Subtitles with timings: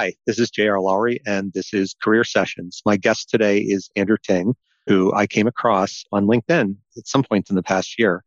[0.00, 0.80] Hi, this is J.R.
[0.80, 2.80] Lowry, and this is Career Sessions.
[2.86, 4.54] My guest today is Andrew Ting,
[4.86, 8.24] who I came across on LinkedIn at some point in the past year.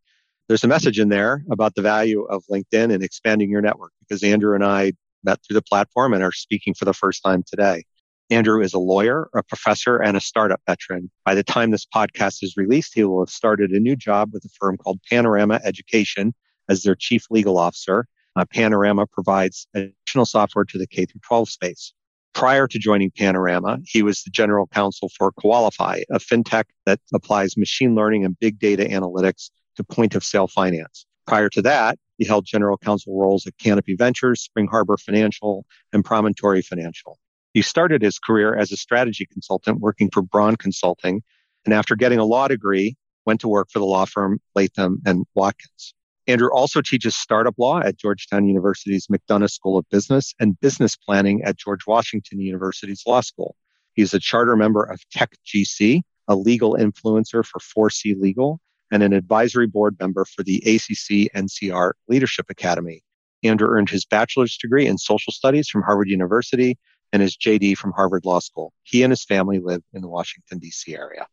[0.47, 4.21] There's a message in there about the value of LinkedIn and expanding your network because
[4.21, 4.91] Andrew and I
[5.23, 7.85] met through the platform and are speaking for the first time today.
[8.29, 11.09] Andrew is a lawyer, a professor, and a startup veteran.
[11.25, 14.45] By the time this podcast is released, he will have started a new job with
[14.45, 16.35] a firm called Panorama Education
[16.69, 19.67] as their chief legal officer uh, Panorama provides
[20.13, 21.93] additional software to the K through 12 space.
[22.35, 27.57] Prior to joining Panorama, he was the general counsel for Koalafi, a fintech that applies
[27.57, 31.07] machine learning and big data analytics to point of sale finance.
[31.25, 36.05] Prior to that, he held general counsel roles at Canopy Ventures, Spring Harbor Financial, and
[36.05, 37.17] Promontory Financial.
[37.53, 41.23] He started his career as a strategy consultant working for Braun Consulting,
[41.65, 45.25] and after getting a law degree, went to work for the law firm Latham and
[45.33, 45.95] Watkins.
[46.27, 51.43] Andrew also teaches startup law at Georgetown University's McDonough School of Business and business planning
[51.43, 53.55] at George Washington University's Law School.
[53.93, 59.67] He's a charter member of TechGC, a legal influencer for 4C Legal, and an advisory
[59.67, 63.03] board member for the ACC NCR Leadership Academy.
[63.43, 66.77] Andrew earned his bachelor's degree in social studies from Harvard University
[67.11, 68.71] and his JD from Harvard Law School.
[68.83, 70.95] He and his family live in the Washington, D.C.
[70.95, 71.27] area.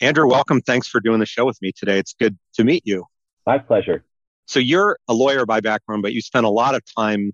[0.00, 0.60] Andrew, welcome.
[0.60, 1.98] Thanks for doing the show with me today.
[1.98, 3.06] It's good to meet you.
[3.46, 4.04] My pleasure.
[4.46, 7.32] So you're a lawyer by background, but you spent a lot of time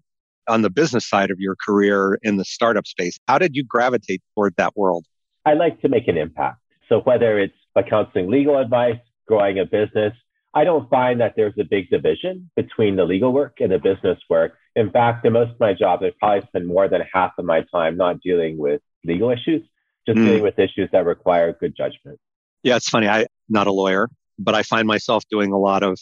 [0.49, 3.19] on the business side of your career in the startup space.
[3.29, 5.05] How did you gravitate toward that world?
[5.47, 6.59] I like to make an impact.
[6.89, 10.15] So whether it's by counseling legal advice, growing a business,
[10.55, 14.19] I don't find that there's a big division between the legal work and the business
[14.29, 14.55] work.
[14.77, 17.65] In fact, in most of my jobs, I probably spend more than half of my
[17.73, 19.63] time not dealing with legal issues,
[20.07, 20.25] just mm.
[20.27, 22.19] dealing with issues that require good judgment.
[22.63, 23.09] Yeah, it's funny.
[23.09, 24.09] I'm not a lawyer,
[24.39, 25.99] but I find myself doing a lot of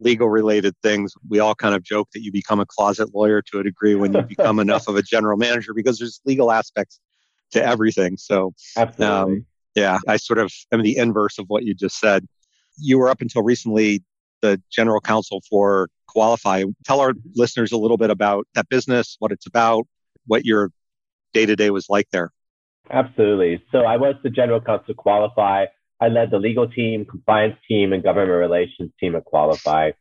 [0.00, 1.14] legal related things.
[1.28, 4.12] We all kind of joke that you become a closet lawyer to a degree when
[4.12, 7.00] you become enough of a general manager because there's legal aspects
[7.52, 8.16] to everything.
[8.16, 8.54] So,
[8.98, 12.26] um, yeah, I sort of am the inverse of what you just said.
[12.78, 14.02] You were up until recently
[14.42, 16.74] the general counsel for Koalafi.
[16.84, 19.86] Tell our listeners a little bit about that business, what it's about,
[20.26, 20.70] what your
[21.32, 22.32] day to day was like there.
[22.90, 23.62] Absolutely.
[23.72, 25.66] So I was the general counsel for Koalafi.
[26.00, 29.94] I led the legal team, compliance team, and government relations team at Koalafi.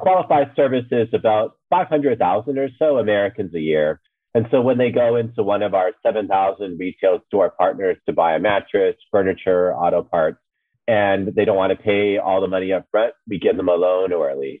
[0.00, 4.00] Koalafi services about 500,000 or so Americans a year.
[4.34, 8.34] And so when they go into one of our 7,000 retail store partners to buy
[8.34, 10.38] a mattress, furniture, auto parts,
[10.86, 13.74] and they don't want to pay all the money up front, we give them a
[13.74, 14.60] loan or a lease.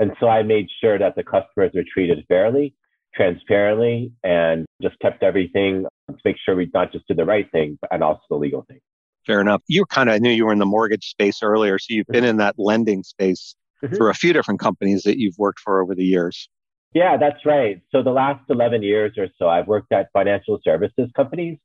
[0.00, 2.74] And so I made sure that the customers are treated fairly,
[3.14, 7.78] transparently, and just kept everything to make sure we not just did the right thing,
[7.90, 8.80] and also the legal thing.
[9.28, 9.62] Fair enough.
[9.68, 12.24] You kind of I knew you were in the mortgage space earlier, so you've been
[12.24, 13.94] in that lending space mm-hmm.
[13.94, 16.48] through a few different companies that you've worked for over the years.
[16.94, 17.82] Yeah, that's right.
[17.92, 21.58] So the last 11 years or so, I've worked at financial services companies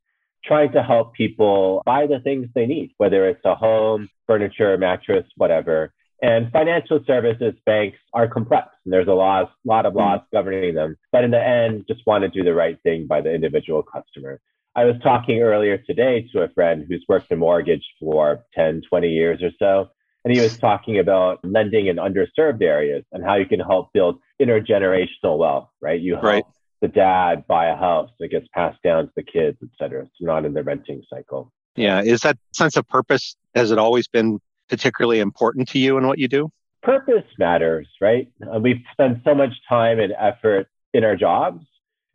[0.44, 5.26] trying to help people buy the things they need, whether it's a home, furniture, mattress,
[5.38, 5.94] whatever.
[6.22, 10.36] And financial services banks are complex and there's a lot, lot of laws mm-hmm.
[10.36, 10.98] governing them.
[11.14, 14.42] But in the end, just want to do the right thing by the individual customer.
[14.76, 19.08] I was talking earlier today to a friend who's worked in mortgage for 10, 20
[19.08, 19.90] years or so.
[20.26, 24.20] And he was talking about lending in underserved areas and how you can help build
[24.42, 26.00] intergenerational wealth, right?
[26.00, 26.44] You help right.
[26.82, 30.04] the dad buy a house that gets passed down to the kids, et cetera.
[30.04, 31.52] It's not in the renting cycle.
[31.76, 32.02] Yeah.
[32.02, 36.18] Is that sense of purpose, has it always been particularly important to you in what
[36.18, 36.50] you do?
[36.82, 38.28] Purpose matters, right?
[38.42, 41.66] Uh, we've spent so much time and effort in our jobs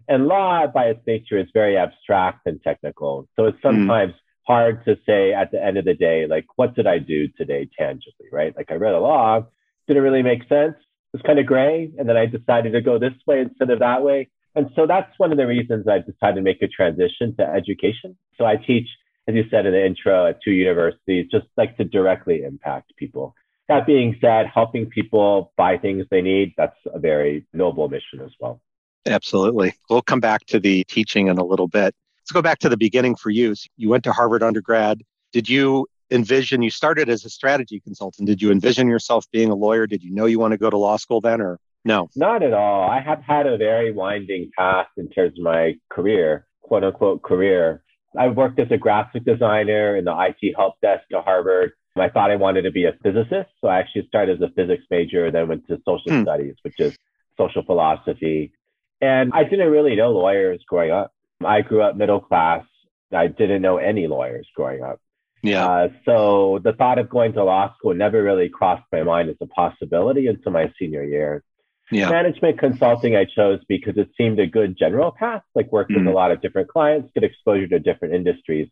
[0.09, 3.29] and law, by its nature, is very abstract and technical.
[3.37, 3.69] So it's hmm.
[3.69, 4.47] sometimes mm.
[4.47, 7.69] hard to say at the end of the day, like, what did I do today
[7.79, 8.57] tangibly, right?
[8.57, 9.47] Like, I read a law,
[9.87, 10.77] didn't really make sense.
[11.13, 11.91] It was kind of gray.
[11.99, 14.29] And then I decided to go this way instead of that way.
[14.55, 18.17] And so that's one of the reasons I decided to make a transition to education.
[18.37, 18.89] So I teach,
[19.27, 23.35] as you said in the intro, at two universities, just like to directly impact people.
[23.69, 28.31] That being said, helping people buy things they need, that's a very noble mission as
[28.41, 28.61] well.
[29.07, 29.75] Absolutely.
[29.89, 31.95] We'll come back to the teaching in a little bit.
[32.23, 33.55] Let's go back to the beginning for you.
[33.55, 35.03] So you went to Harvard undergrad.
[35.33, 38.27] Did you envision, you started as a strategy consultant.
[38.27, 39.87] Did you envision yourself being a lawyer?
[39.87, 42.09] Did you know you want to go to law school then or no?
[42.17, 42.89] Not at all.
[42.89, 47.83] I have had a very winding path in terms of my career, quote unquote career.
[48.19, 51.73] I worked as a graphic designer in the IT help desk at Harvard.
[51.97, 53.51] I thought I wanted to be a physicist.
[53.61, 56.23] So I actually started as a physics major, then went to social hmm.
[56.23, 56.97] studies, which is
[57.37, 58.53] social philosophy.
[59.01, 61.13] And I didn't really know lawyers growing up.
[61.45, 62.65] I grew up middle class.
[63.13, 65.01] I didn't know any lawyers growing up.
[65.43, 65.67] Yeah.
[65.67, 69.37] Uh, so the thought of going to law school never really crossed my mind as
[69.41, 71.45] a possibility until my senior year.
[71.91, 72.11] Yeah.
[72.11, 76.09] Management consulting I chose because it seemed a good general path, like work with mm.
[76.09, 78.69] a lot of different clients, get exposure to different industries.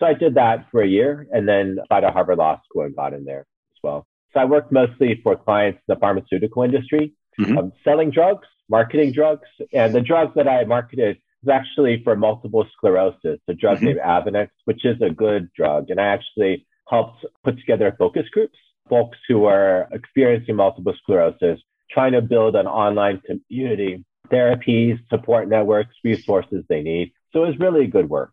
[0.00, 2.96] So I did that for a year and then applied to Harvard Law School and
[2.96, 4.06] got in there as well.
[4.32, 7.56] So I worked mostly for clients in the pharmaceutical industry, mm-hmm.
[7.56, 9.48] um, selling drugs, marketing drugs.
[9.72, 13.86] And the drug that I marketed was actually for multiple sclerosis, a drug mm-hmm.
[13.86, 15.90] named Avonex, which is a good drug.
[15.90, 18.58] And I actually helped put together focus groups,
[18.88, 21.60] folks who are experiencing multiple sclerosis,
[21.90, 27.12] trying to build an online community, therapies, support networks, resources they need.
[27.32, 28.32] So it was really good work.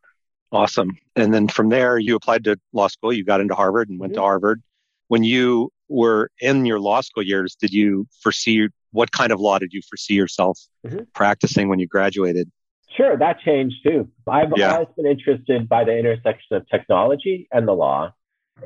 [0.51, 0.91] Awesome.
[1.15, 4.13] And then from there, you applied to law school, you got into Harvard and went
[4.13, 4.19] mm-hmm.
[4.19, 4.61] to Harvard.
[5.07, 9.59] When you were in your law school years, did you foresee what kind of law
[9.59, 11.03] did you foresee yourself mm-hmm.
[11.13, 12.49] practicing when you graduated?
[12.95, 14.07] Sure, that changed too.
[14.27, 14.73] I've yeah.
[14.73, 18.13] always been interested by the intersection of technology and the law.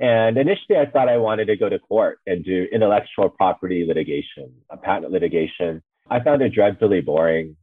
[0.01, 4.51] And initially, I thought I wanted to go to court and do intellectual property litigation,
[4.83, 5.81] patent litigation.
[6.09, 7.55] I found it dreadfully boring.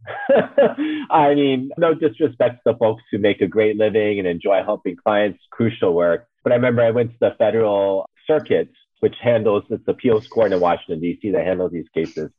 [1.11, 4.97] I mean, no disrespect to the folks who make a great living and enjoy helping
[4.97, 6.27] clients, crucial work.
[6.43, 8.71] But I remember I went to the federal circuit,
[9.01, 12.31] which handles its appeals court in Washington, D.C., that handles these cases.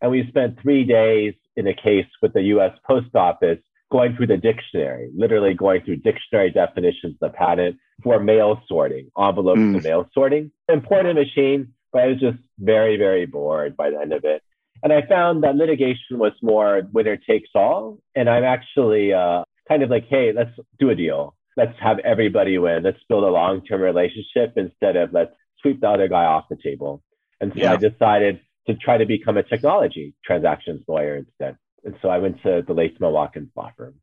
[0.00, 2.72] And we spent three days in a case with the U.S.
[2.86, 3.58] Post Office
[3.90, 9.10] going through the dictionary, literally going through dictionary definitions of the patent for mail sorting,
[9.18, 9.82] envelopes mm.
[9.82, 10.50] mail sorting.
[10.68, 14.42] Important machine, but I was just very, very bored by the end of it.
[14.82, 17.98] And I found that litigation was more winner takes all.
[18.14, 21.34] And I'm actually uh, kind of like, hey, let's do a deal.
[21.56, 22.84] Let's have everybody win.
[22.84, 26.56] Let's build a long term relationship instead of let's sweep the other guy off the
[26.62, 27.02] table.
[27.40, 27.72] And so yeah.
[27.72, 31.56] I decided to try to become a technology transactions lawyer instead.
[31.84, 33.94] And so I went to the Latham and Watkins law firm.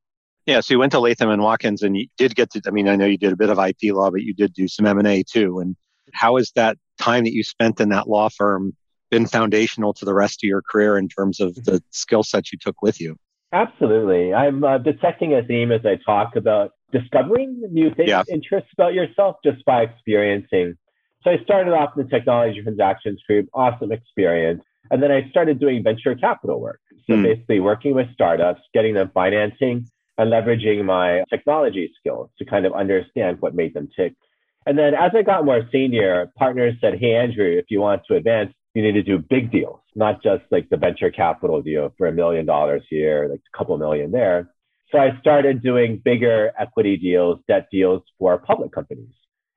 [0.45, 2.61] Yeah, so you went to Latham and Watkins, and you did get to.
[2.67, 4.67] I mean, I know you did a bit of IP law, but you did do
[4.67, 5.59] some M and A too.
[5.59, 5.75] And
[6.13, 8.73] how has that time that you spent in that law firm
[9.09, 12.59] been foundational to the rest of your career in terms of the skill sets you
[12.59, 13.15] took with you?
[13.53, 14.33] Absolutely.
[14.33, 18.23] I'm uh, detecting a theme as I talk about discovering new things, yeah.
[18.29, 20.75] interests about yourself just by experiencing.
[21.25, 24.63] So I started off in the technology transactions group, awesome experience.
[24.91, 26.79] And then I started doing venture capital work.
[27.07, 27.23] So mm.
[27.23, 29.89] basically working with startups, getting them financing
[30.19, 34.13] and leveraging my technology skills to kind of understand what made them tick.
[34.67, 38.15] And then as I got more senior, partners said, Hey, Andrew, if you want to
[38.15, 42.05] advance, you need to do big deals, not just like the venture capital deal for
[42.05, 44.51] a million dollars here, like a couple million there.
[44.91, 49.13] So I started doing bigger equity deals, debt deals for public companies.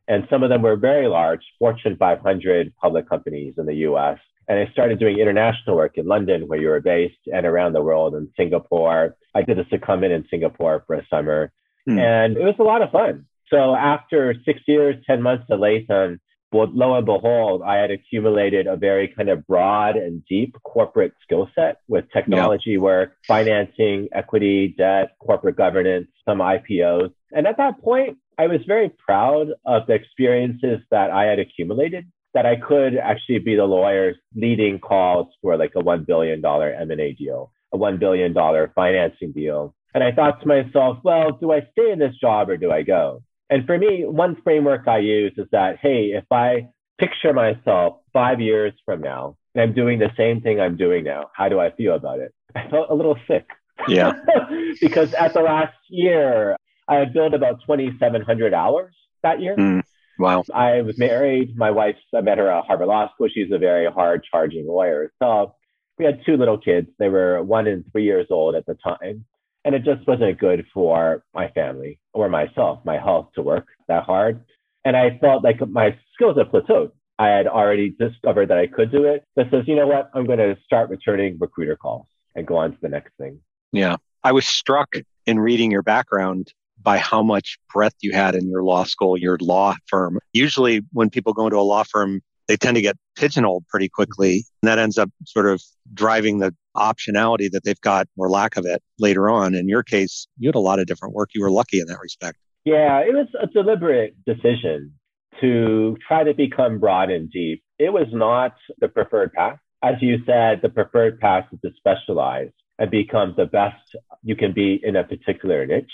[0.09, 4.19] And some of them were very large, Fortune 500 public companies in the US.
[4.49, 7.83] And I started doing international work in London, where you were based, and around the
[7.83, 9.15] world in Singapore.
[9.35, 11.53] I did a secondment in Singapore for a summer,
[11.87, 11.99] mm.
[12.01, 13.27] and it was a lot of fun.
[13.51, 18.67] So after six years, 10 months at Latham, well, lo and behold, I had accumulated
[18.67, 22.79] a very kind of broad and deep corporate skill set with technology yeah.
[22.79, 27.13] work, financing, equity, debt, corporate governance, some IPOs.
[27.33, 32.07] And at that point, I was very proud of the experiences that I had accumulated
[32.35, 37.13] that I could actually be the lawyers leading calls for like a $1 billion M&A
[37.15, 38.33] deal, a $1 billion
[38.75, 39.75] financing deal.
[39.93, 42.83] And I thought to myself, well, do I stay in this job or do I
[42.83, 43.23] go?
[43.51, 46.69] And for me, one framework I use is that, hey, if I
[46.99, 51.31] picture myself five years from now and I'm doing the same thing I'm doing now,
[51.35, 52.33] how do I feel about it?
[52.55, 53.47] I felt a little sick.
[53.89, 54.13] Yeah.
[54.81, 56.57] because at the last year,
[56.89, 59.57] I had billed about 2,700 hours that year.
[59.57, 59.83] Mm.
[60.19, 60.43] Wow.
[60.53, 61.57] I was married.
[61.57, 63.29] My wife, I met her at Harvard Law School.
[63.33, 65.13] She's a very hard charging lawyer.
[65.23, 65.55] So
[65.99, 66.89] we had two little kids.
[66.99, 69.25] They were one and three years old at the time.
[69.65, 74.05] And it just wasn't good for my family or myself, my health to work that
[74.05, 74.45] hard.
[74.85, 76.93] And I felt like my skills had plateaued.
[77.19, 79.25] I had already discovered that I could do it.
[79.37, 80.11] That says, you know what?
[80.15, 83.41] I'm going to start returning recruiter calls and go on to the next thing.
[83.73, 83.97] Yeah.
[84.23, 88.63] I was struck in reading your background by how much breadth you had in your
[88.63, 90.19] law school, your law firm.
[90.33, 94.45] Usually, when people go into a law firm, they tend to get pigeonholed pretty quickly.
[94.63, 98.65] And that ends up sort of driving the optionality that they've got or lack of
[98.65, 99.55] it later on.
[99.55, 101.31] In your case, you had a lot of different work.
[101.35, 102.39] You were lucky in that respect.
[102.65, 104.93] Yeah, it was a deliberate decision
[105.41, 107.63] to try to become broad and deep.
[107.79, 109.59] It was not the preferred path.
[109.83, 114.53] As you said, the preferred path is to specialize and become the best you can
[114.53, 115.91] be in a particular niche,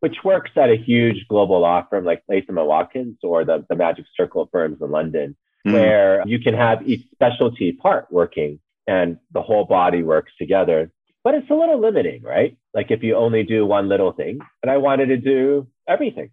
[0.00, 3.76] which works at a huge global law firm like Latham and Watkins or the, the
[3.76, 5.36] Magic Circle firms in London,
[5.66, 5.72] mm.
[5.72, 10.90] where you can have each specialty part working and the whole body works together.
[11.24, 12.56] But it's a little limiting, right?
[12.74, 16.30] Like if you only do one little thing, and I wanted to do everything.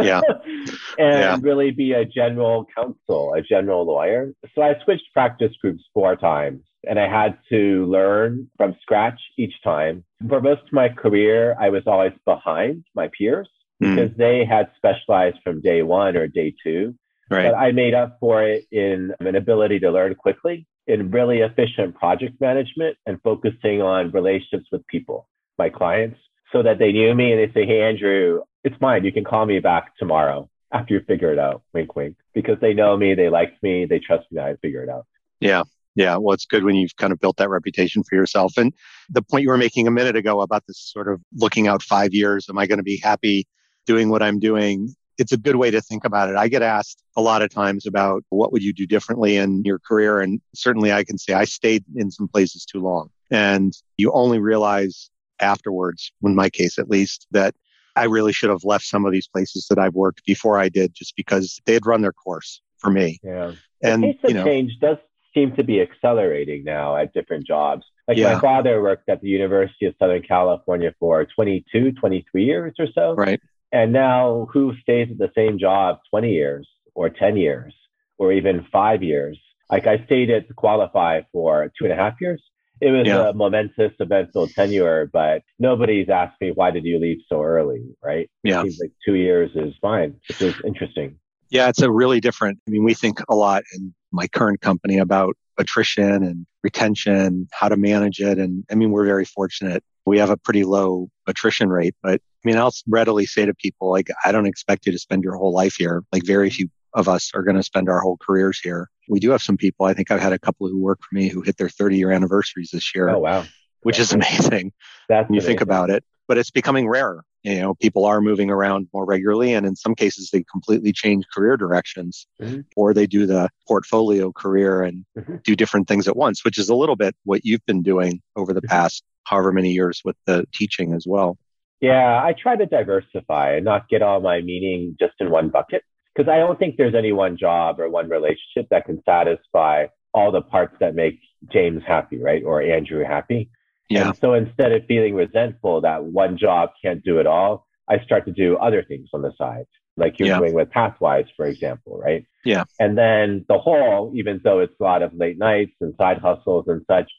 [0.00, 0.20] Yeah.
[0.44, 0.68] and
[0.98, 1.36] yeah.
[1.40, 4.32] really be a general counsel, a general lawyer.
[4.54, 9.54] So I switched practice groups four times and I had to learn from scratch each
[9.62, 10.04] time.
[10.28, 13.48] For most of my career, I was always behind my peers
[13.82, 13.94] mm.
[13.94, 16.94] because they had specialized from day one or day two.
[17.30, 17.50] Right.
[17.50, 21.94] But I made up for it in an ability to learn quickly, in really efficient
[21.94, 26.18] project management, and focusing on relationships with people, my clients,
[26.52, 29.04] so that they knew me and they say, Hey, Andrew, it's fine.
[29.04, 31.62] You can call me back tomorrow after you figure it out.
[31.72, 32.16] Wink, wink.
[32.34, 34.36] Because they know me, they like me, they trust me.
[34.36, 35.06] that I figure it out.
[35.40, 35.62] Yeah.
[35.94, 36.16] Yeah.
[36.16, 38.56] Well, it's good when you've kind of built that reputation for yourself.
[38.56, 38.72] And
[39.08, 42.12] the point you were making a minute ago about this sort of looking out five
[42.12, 43.46] years, am I going to be happy
[43.86, 44.94] doing what I'm doing?
[45.18, 46.36] It's a good way to think about it.
[46.36, 49.78] I get asked a lot of times about what would you do differently in your
[49.78, 50.20] career?
[50.20, 53.10] And certainly I can say I stayed in some places too long.
[53.30, 57.54] And you only realize afterwards, in my case at least, that
[57.96, 60.94] I really should have left some of these places that I've worked before I did
[60.94, 63.20] just because they had run their course for me.
[63.22, 63.52] Yeah.
[63.82, 64.98] And the pace of you know, change does
[65.34, 67.84] seem to be accelerating now at different jobs.
[68.08, 68.34] Like yeah.
[68.34, 73.14] my father worked at the University of Southern California for 22, 23 years or so.
[73.14, 73.40] Right.
[73.72, 77.74] And now who stays at the same job 20 years or 10 years
[78.18, 79.38] or even five years?
[79.70, 82.42] Like I stayed at Koalafi for two and a half years
[82.80, 83.28] it was yeah.
[83.28, 88.30] a momentous eventful tenure, but nobody's asked me why did you leave so early, right?
[88.42, 88.60] Yeah.
[88.60, 91.16] It seems like two years is fine, which is interesting.
[91.50, 92.58] Yeah, it's a really different.
[92.66, 97.68] I mean, we think a lot in my current company about attrition and retention, how
[97.68, 98.38] to manage it.
[98.38, 99.82] And I mean, we're very fortunate.
[100.06, 103.90] We have a pretty low attrition rate, but I mean, I'll readily say to people,
[103.90, 106.02] like, I don't expect you to spend your whole life here.
[106.12, 108.88] Like, very few of us are going to spend our whole careers here.
[109.08, 109.86] We do have some people.
[109.86, 112.10] I think I've had a couple who work for me who hit their 30 year
[112.12, 113.08] anniversaries this year.
[113.08, 113.44] Oh, wow.
[113.82, 114.72] Which That's is amazing
[115.08, 115.46] That's when you amazing.
[115.48, 116.04] think about it.
[116.28, 117.24] But it's becoming rarer.
[117.44, 119.52] You know, people are moving around more regularly.
[119.52, 122.60] And in some cases, they completely change career directions mm-hmm.
[122.74, 125.36] or they do the portfolio career and mm-hmm.
[125.44, 128.52] do different things at once, which is a little bit what you've been doing over
[128.52, 128.68] the mm-hmm.
[128.68, 131.36] past however many years with the teaching as well.
[131.80, 135.82] Yeah, I try to diversify and not get all my meaning just in one bucket
[136.14, 140.30] because I don't think there's any one job or one relationship that can satisfy all
[140.30, 141.20] the parts that make
[141.52, 142.42] James happy, right?
[142.44, 143.50] Or Andrew happy.
[143.88, 144.08] Yeah.
[144.08, 148.24] And so instead of feeling resentful that one job can't do it all, I start
[148.26, 150.38] to do other things on the side, like you're yeah.
[150.38, 152.24] doing with Pathwise, for example, right?
[152.44, 152.64] Yeah.
[152.80, 156.64] And then the whole, even though it's a lot of late nights and side hustles
[156.68, 157.10] and such,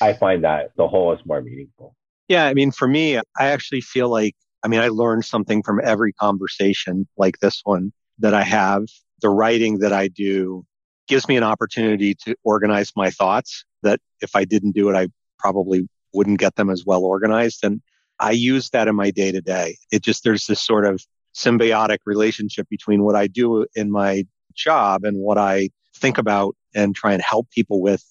[0.00, 1.94] I find that the whole is more meaningful.
[2.28, 2.46] Yeah.
[2.46, 6.12] I mean, for me, I actually feel like, I mean, I learned something from every
[6.14, 8.84] conversation like this one that I have,
[9.20, 10.64] the writing that I do
[11.08, 15.08] gives me an opportunity to organize my thoughts that if I didn't do it, I
[15.38, 17.60] probably wouldn't get them as well organized.
[17.62, 17.80] And
[18.18, 19.76] I use that in my day to day.
[19.92, 21.04] It just, there's this sort of
[21.34, 26.96] symbiotic relationship between what I do in my job and what I think about and
[26.96, 28.02] try and help people with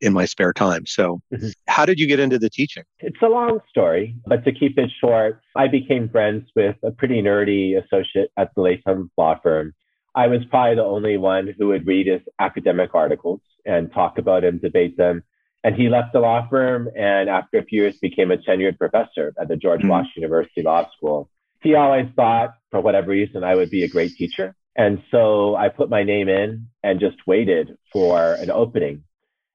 [0.00, 0.86] in my spare time.
[0.86, 1.48] So, mm-hmm.
[1.68, 2.84] how did you get into the teaching?
[3.00, 7.20] It's a long story, but to keep it short, I became friends with a pretty
[7.22, 9.74] nerdy associate at the Latham law firm.
[10.14, 14.42] I was probably the only one who would read his academic articles and talk about
[14.42, 15.22] them, debate them.
[15.62, 19.34] And he left the law firm and after a few years became a tenured professor
[19.40, 19.90] at the George mm-hmm.
[19.90, 21.28] Washington University Law School.
[21.60, 24.54] He always thought, for whatever reason, I would be a great teacher.
[24.74, 29.04] And so I put my name in and just waited for an opening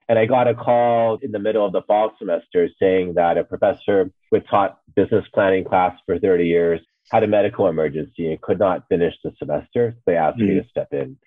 [0.08, 3.44] and I got a call in the middle of the fall semester saying that a
[3.44, 6.82] professor who had taught business planning class for 30 years
[7.12, 9.96] had a medical emergency and could not finish the semester.
[10.06, 10.58] They asked mm-hmm.
[10.58, 11.18] me to step in.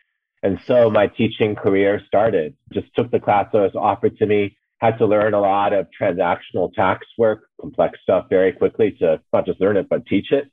[0.43, 2.57] And so my teaching career started.
[2.73, 5.87] Just took the class that was offered to me, had to learn a lot of
[6.01, 10.51] transactional tax work, complex stuff very quickly to not just learn it, but teach it.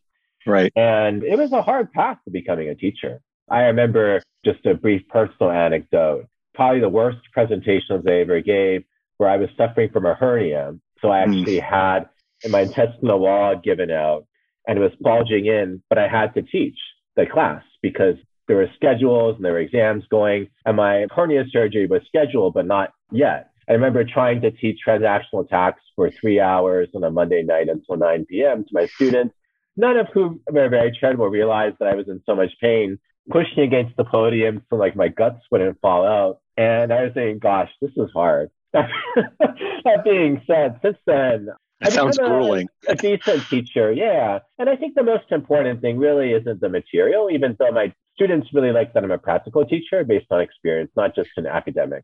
[0.48, 0.72] Right.
[0.76, 3.22] And it was a hard path to becoming a teacher.
[3.50, 8.84] I remember just a brief personal anecdote probably the worst presentations I ever gave,
[9.18, 10.74] where I was suffering from a hernia.
[11.02, 11.34] So I hmm.
[11.34, 11.70] actually mm.
[11.70, 12.10] had
[12.50, 14.26] my intestinal wall given out
[14.68, 16.78] and it was bulging in, but I had to teach
[17.16, 18.16] the class because
[18.48, 22.66] there were schedules and there were exams going and my hernia surgery was scheduled, but
[22.66, 23.52] not yet.
[23.68, 27.98] I remember trying to teach transactional tax for three hours on a Monday night until
[27.98, 28.64] 9 p.m.
[28.64, 29.36] to my students,
[29.76, 33.64] none of whom were very charitable realized that I was in so much pain, pushing
[33.64, 36.40] against the podium so like my guts wouldn't fall out.
[36.58, 38.50] And I was saying, gosh, this is hard.
[38.74, 41.50] that being said, since then,
[41.82, 42.68] that sounds grueling.
[42.88, 44.40] A, a decent teacher, yeah.
[44.58, 48.48] And I think the most important thing really isn't the material, even though my students
[48.54, 52.04] really like that I'm a practical teacher based on experience, not just an academic.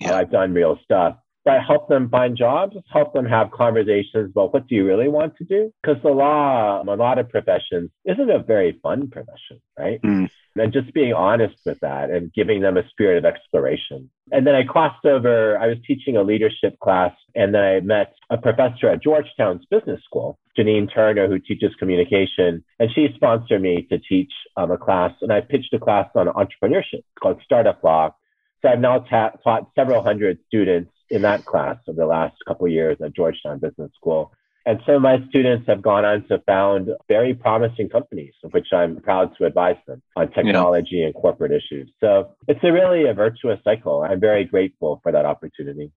[0.00, 0.16] Yeah.
[0.16, 1.16] I've done real stuff.
[1.44, 5.34] But help them find jobs, help them have conversations about what do you really want
[5.36, 5.72] to do?
[5.82, 9.98] Because the law, a lot of professions, isn't a very fun profession, right?
[10.02, 10.28] Mm.
[10.56, 14.10] And just being honest with that and giving them a spirit of exploration.
[14.30, 18.14] And then I crossed over, I was teaching a leadership class, and then I met
[18.28, 22.62] a professor at Georgetown's business school, Jeanine Turner, who teaches communication.
[22.78, 25.12] And she sponsored me to teach um, a class.
[25.22, 28.14] And I pitched a class on entrepreneurship called Startup Law.
[28.62, 32.66] So I've now ta- taught several hundred students in that class over the last couple
[32.66, 34.32] of years at Georgetown Business School.
[34.66, 38.66] And some of my students have gone on to found very promising companies, of which
[38.72, 41.06] I'm proud to advise them on technology yeah.
[41.06, 41.90] and corporate issues.
[42.00, 44.02] So it's a really a virtuous cycle.
[44.02, 45.90] I'm very grateful for that opportunity.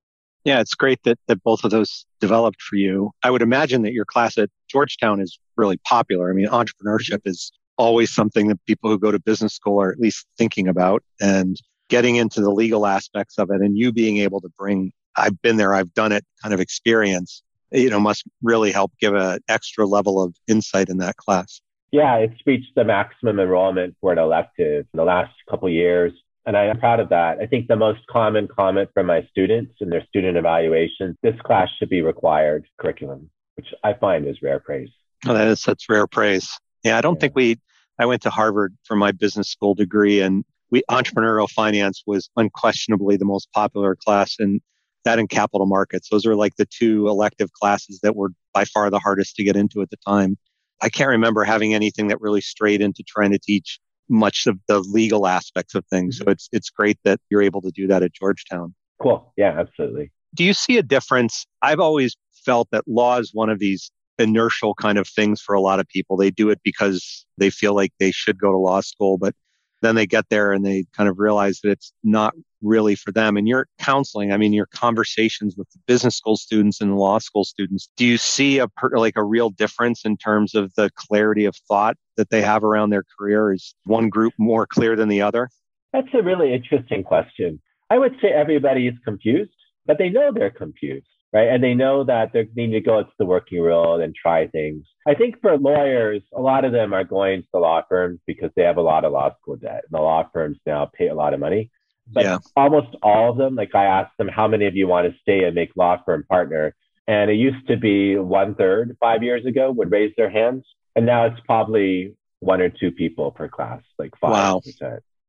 [0.46, 3.12] Yeah, it's great that, that both of those developed for you.
[3.24, 6.32] I would imagine that your class at Georgetown is really popular.
[6.32, 10.00] I mean, entrepreneurship is always something that people who go to business school are at
[10.00, 11.58] least thinking about and
[11.92, 15.58] getting into the legal aspects of it and you being able to bring I've been
[15.58, 19.86] there, I've done it kind of experience, you know, must really help give an extra
[19.86, 21.62] level of insight in that class.
[21.92, 26.14] Yeah, it's reached the maximum enrollment for an elective in the last couple years.
[26.46, 27.40] And I'm proud of that.
[27.40, 31.68] I think the most common comment from my students in their student evaluations, this class
[31.78, 34.90] should be required curriculum, which I find is rare praise.
[35.28, 36.58] Oh, that is such rare praise.
[36.86, 37.20] Yeah, I don't yeah.
[37.20, 37.60] think we,
[38.00, 43.18] I went to Harvard for my business school degree and we, entrepreneurial finance was unquestionably
[43.18, 44.36] the most popular class.
[44.40, 44.62] And
[45.06, 46.10] that and capital markets.
[46.10, 49.56] Those are like the two elective classes that were by far the hardest to get
[49.56, 50.38] into at the time.
[50.82, 54.80] I can't remember having anything that really strayed into trying to teach much of the
[54.80, 56.18] legal aspects of things.
[56.18, 58.74] So it's it's great that you're able to do that at Georgetown.
[59.02, 59.32] Cool.
[59.38, 60.12] Yeah, absolutely.
[60.36, 61.46] Do you see a difference?
[61.62, 65.62] I've always felt that law is one of these inertial kind of things for a
[65.62, 66.18] lot of people.
[66.18, 69.34] They do it because they feel like they should go to law school, but
[69.82, 73.38] then they get there and they kind of realize that it's not really for them.
[73.38, 77.20] And your counseling, I mean, your conversations with the business school students and the law
[77.20, 81.46] school students, do you see a like a real difference in terms of the clarity
[81.46, 83.52] of thought that they have around their career?
[83.52, 85.50] Is one group more clear than the other?
[85.94, 87.60] That's a really interesting question.
[87.90, 89.52] I would say everybody is confused,
[89.86, 91.48] but they know they're confused right?
[91.48, 94.86] And they know that they need to go into the working world and try things.
[95.08, 98.52] I think for lawyers, a lot of them are going to the law firms because
[98.56, 99.84] they have a lot of law school debt.
[99.86, 101.72] And the law firms now pay a lot of money.
[102.12, 102.38] But yeah.
[102.56, 105.46] almost all of them, like I asked them, how many of you want to stay
[105.46, 106.76] and make law firm partner?
[107.08, 110.66] And it used to be one third five years ago would raise their hands.
[110.96, 114.30] And now it's probably one or two people per class, like 5%.
[114.30, 114.62] Wow.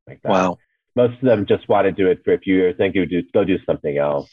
[0.07, 0.29] Like that.
[0.29, 0.57] Wow.
[0.95, 3.23] Most of them just want to do it for a few years, then go do,
[3.33, 4.29] go do something else.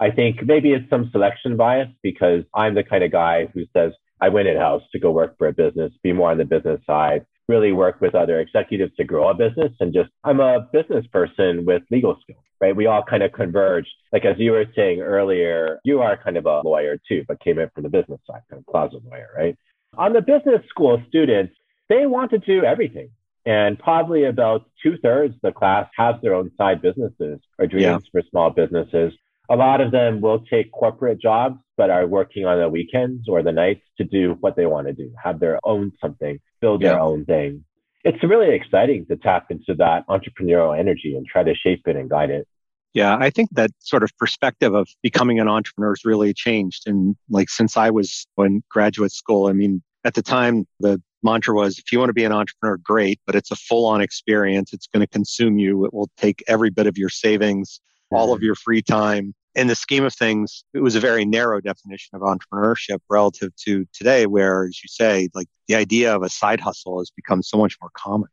[0.00, 3.92] I think maybe it's some selection bias because I'm the kind of guy who says,
[4.18, 6.80] I went in house to go work for a business, be more on the business
[6.86, 9.72] side, really work with other executives to grow a business.
[9.78, 12.74] And just, I'm a business person with legal skills, right?
[12.74, 13.86] We all kind of converge.
[14.10, 17.58] Like, as you were saying earlier, you are kind of a lawyer too, but came
[17.58, 19.56] in from the business side, kind of closet lawyer, right?
[19.98, 21.54] On the business school students,
[21.90, 23.10] they want to do everything.
[23.44, 27.82] And probably about two thirds of the class has their own side businesses or dreams
[27.82, 27.98] yeah.
[28.12, 29.12] for small businesses
[29.50, 33.42] a lot of them will take corporate jobs, but are working on the weekends or
[33.42, 36.90] the nights to do what they want to do, have their own something, build yeah.
[36.90, 37.64] their own thing.
[38.04, 42.08] It's really exciting to tap into that entrepreneurial energy and try to shape it and
[42.08, 42.46] guide it.
[42.94, 46.84] Yeah, I think that sort of perspective of becoming an entrepreneur has really changed.
[46.86, 51.54] And like since I was in graduate school, I mean, at the time, the mantra
[51.54, 54.72] was if you want to be an entrepreneur, great, but it's a full on experience.
[54.72, 55.84] It's going to consume you.
[55.84, 59.74] It will take every bit of your savings, all of your free time in the
[59.74, 64.64] scheme of things, it was a very narrow definition of entrepreneurship relative to today, where,
[64.64, 67.90] as you say, like the idea of a side hustle has become so much more
[67.94, 68.28] common.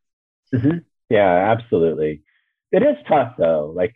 [0.53, 0.77] Mm-hmm.
[1.10, 2.21] Yeah, absolutely.
[2.71, 3.73] It is tough though.
[3.75, 3.95] Like,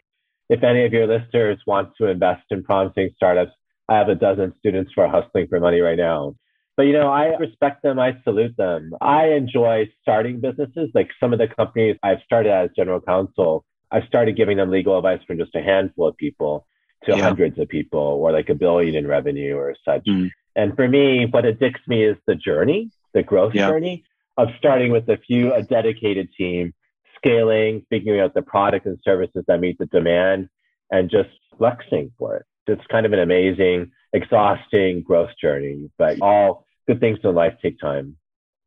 [0.49, 3.51] if any of your listeners want to invest in promising startups,
[3.87, 6.35] I have a dozen students who are hustling for money right now.
[6.77, 7.99] But you know, I respect them.
[7.99, 8.93] I salute them.
[9.01, 10.89] I enjoy starting businesses.
[10.93, 14.97] Like some of the companies I've started as general counsel, I've started giving them legal
[14.97, 16.65] advice from just a handful of people
[17.05, 17.23] to yeah.
[17.23, 20.05] hundreds of people or like a billion in revenue or such.
[20.05, 20.29] Mm.
[20.55, 23.67] And for me, what addicts me is the journey, the growth yeah.
[23.67, 24.03] journey
[24.37, 26.73] of starting with a few, a dedicated team,
[27.17, 30.49] scaling, figuring out the product and services that meet the demand,
[30.91, 36.65] and just flexing for it, It's kind of an amazing, exhausting growth journey, but all
[36.87, 38.17] good things in life take time.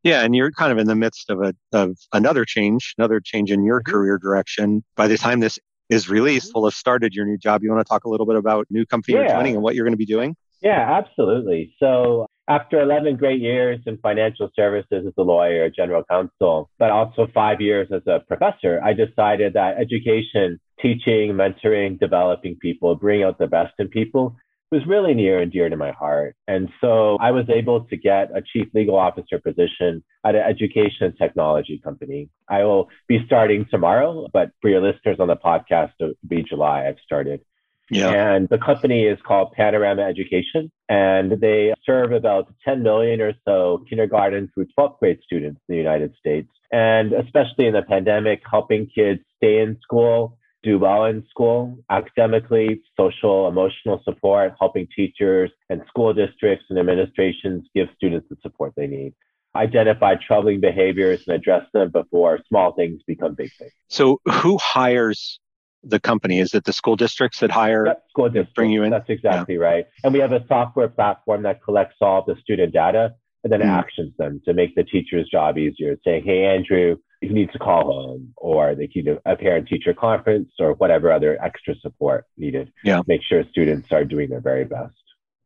[0.03, 3.51] Yeah, and you're kind of in the midst of a of another change, another change
[3.51, 3.91] in your mm-hmm.
[3.91, 4.85] career direction.
[4.97, 5.59] By the time this
[5.91, 6.61] is released, mm-hmm.
[6.61, 7.63] will have started your new job.
[7.63, 9.21] You want to talk a little bit about new company yeah.
[9.23, 10.37] you're joining and what you're going to be doing?
[10.63, 11.75] Yeah, absolutely.
[11.79, 17.27] So after 11 great years in financial services as a lawyer, general counsel, but also
[17.35, 23.39] five years as a professor, I decided that education, teaching, mentoring, developing people, bringing out
[23.39, 24.37] the best in people
[24.71, 26.37] was really near and dear to my heart.
[26.49, 31.07] And so I was able to get a chief legal officer position at an education
[31.07, 32.29] and technology company.
[32.49, 36.89] I will be starting tomorrow, but for your listeners on the podcast, it'll be July.
[36.89, 37.41] I've started.
[37.91, 38.09] Yeah.
[38.09, 43.85] And the company is called Panorama Education, and they serve about 10 million or so
[43.89, 46.49] kindergarten through 12th grade students in the United States.
[46.73, 52.83] And especially in the pandemic, helping kids stay in school, do well in school, academically,
[52.97, 58.87] social, emotional support, helping teachers and school districts and administrations give students the support they
[58.87, 59.15] need
[59.57, 63.73] identify troubling behaviors and address them before small things become big things.
[63.89, 65.39] So, who hires
[65.83, 66.41] the company?
[66.41, 67.87] Is it the school districts that hire?
[67.87, 68.53] Yep, school districts.
[68.55, 68.91] Bring you in.
[68.91, 69.61] That's exactly yeah.
[69.61, 69.87] right.
[70.03, 73.67] And we have a software platform that collects all the student data and then mm.
[73.67, 75.97] actions them to make the teacher's job easier.
[76.05, 76.97] Saying, "Hey, Andrew,
[77.29, 81.75] you need to call home," or they need a parent-teacher conference or whatever other extra
[81.77, 82.73] support needed.
[82.83, 83.03] Yeah.
[83.07, 84.95] Make sure students are doing their very best.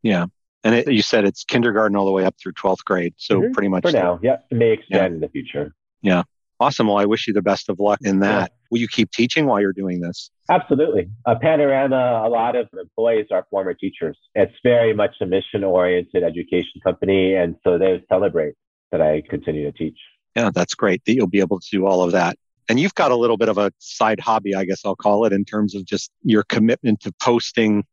[0.02, 0.26] Yeah.
[0.64, 3.14] And it, you said it's kindergarten all the way up through 12th grade.
[3.16, 3.52] So mm-hmm.
[3.52, 4.18] pretty much for now.
[4.22, 4.38] Yeah.
[4.50, 5.06] It may extend yeah.
[5.06, 5.74] in the future.
[6.02, 6.22] Yeah.
[6.60, 6.88] Awesome.
[6.88, 8.50] Well, I wish you the best of luck in that.
[8.50, 8.56] Yeah.
[8.70, 10.30] Will you keep teaching while you're doing this?
[10.50, 11.08] Absolutely.
[11.24, 14.18] Uh, Panorama, a lot of employees are former teachers.
[14.34, 17.34] It's very much a mission oriented education company.
[17.34, 18.54] And so they celebrate
[18.90, 19.98] that I continue to teach.
[20.38, 22.36] Yeah, that's great that you'll be able to do all of that.
[22.68, 25.32] And you've got a little bit of a side hobby, I guess I'll call it,
[25.32, 27.84] in terms of just your commitment to posting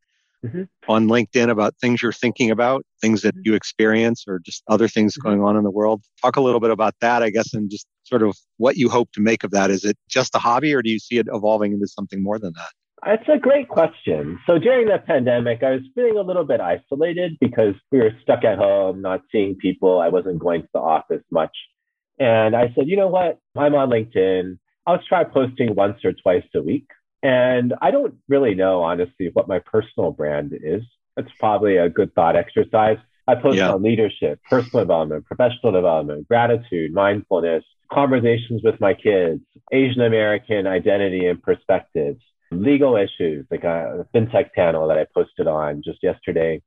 [0.44, 0.62] mm-hmm.
[0.86, 3.42] on LinkedIn about things you're thinking about, things that mm-hmm.
[3.46, 5.28] you experience, or just other things mm-hmm.
[5.28, 6.04] going on in the world.
[6.22, 9.10] Talk a little bit about that, I guess, and just sort of what you hope
[9.12, 9.72] to make of that.
[9.72, 12.52] Is it just a hobby, or do you see it evolving into something more than
[12.54, 12.70] that?
[13.06, 14.38] It's a great question.
[14.46, 18.44] So during the pandemic, I was feeling a little bit isolated because we were stuck
[18.44, 20.00] at home, not seeing people.
[20.00, 21.56] I wasn't going to the office much.
[22.18, 23.38] And I said, you know what?
[23.56, 24.58] I'm on LinkedIn.
[24.86, 26.88] I'll try posting once or twice a week.
[27.22, 30.82] And I don't really know, honestly, what my personal brand is.
[31.16, 32.98] It's probably a good thought exercise.
[33.26, 33.72] I post yeah.
[33.72, 39.40] on leadership, personal development, professional development, gratitude, mindfulness, conversations with my kids,
[39.72, 42.20] Asian American identity and perspectives,
[42.52, 46.62] legal issues, like a fintech panel that I posted on just yesterday.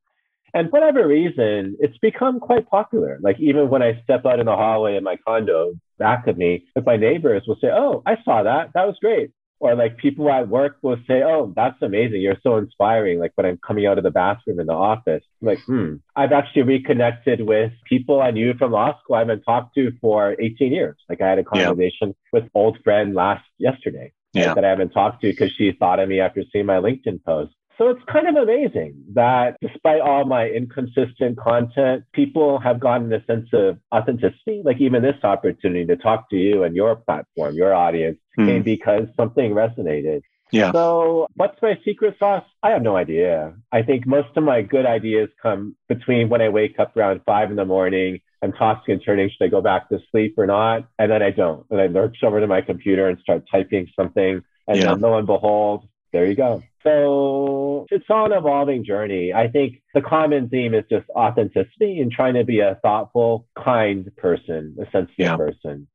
[0.54, 3.20] And for whatever reason, it's become quite popular.
[3.22, 6.66] Like even when I step out in the hallway in my condo back of me,
[6.76, 8.72] if my neighbors will say, Oh, I saw that.
[8.74, 12.22] That was great or like people at work will say, "Oh, that's amazing!
[12.22, 15.48] You're so inspiring!" Like when I'm coming out of the bathroom in the office, I'm
[15.48, 15.96] like, hmm.
[16.16, 20.36] I've actually reconnected with people I knew from law school I've been talked to for
[20.40, 20.98] 18 years.
[21.10, 22.14] Like I had a conversation yeah.
[22.32, 24.54] with old friend last yesterday yeah.
[24.54, 27.54] that I haven't talked to because she thought of me after seeing my LinkedIn post.
[27.80, 33.24] So it's kind of amazing that despite all my inconsistent content, people have gotten a
[33.24, 34.62] sense of authenticity.
[34.66, 38.48] Like even this opportunity to talk to you and your platform, your audience mm.
[38.48, 40.24] came because something resonated.
[40.52, 40.74] Yeah.
[40.74, 42.44] So what's my secret sauce?
[42.62, 43.54] I have no idea.
[43.72, 47.50] I think most of my good ideas come between when I wake up around five
[47.50, 48.20] in the morning.
[48.42, 49.30] I'm tossing and turning.
[49.30, 50.86] Should I go back to sleep or not?
[50.98, 51.66] And then I don't.
[51.70, 54.42] And I lurch over to my computer and start typing something.
[54.68, 54.88] And yeah.
[54.88, 56.62] then lo and behold, there you go.
[56.84, 59.34] So it's all an evolving journey.
[59.34, 64.10] I think the common theme is just authenticity and trying to be a thoughtful, kind
[64.16, 65.36] person, a sensitive yeah.
[65.36, 65.88] person.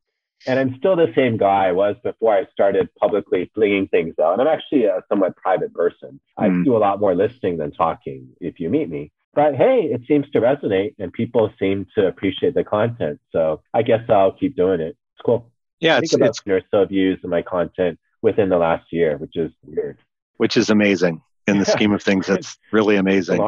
[0.46, 4.40] And I'm still the same guy I was before I started publicly flinging things out.
[4.40, 6.20] I'm actually a somewhat private person.
[6.38, 6.60] Mm.
[6.60, 9.10] I do a lot more listening than talking if you meet me.
[9.32, 13.20] But hey, it seems to resonate and people seem to appreciate the content.
[13.32, 14.96] So I guess I'll keep doing it.
[15.14, 15.50] It's cool.
[15.80, 18.92] Yeah, I it's, think about it's or so views of my content within the last
[18.92, 19.98] year, which is weird.
[20.36, 22.26] Which is amazing in the scheme of things.
[22.26, 23.40] That's really amazing.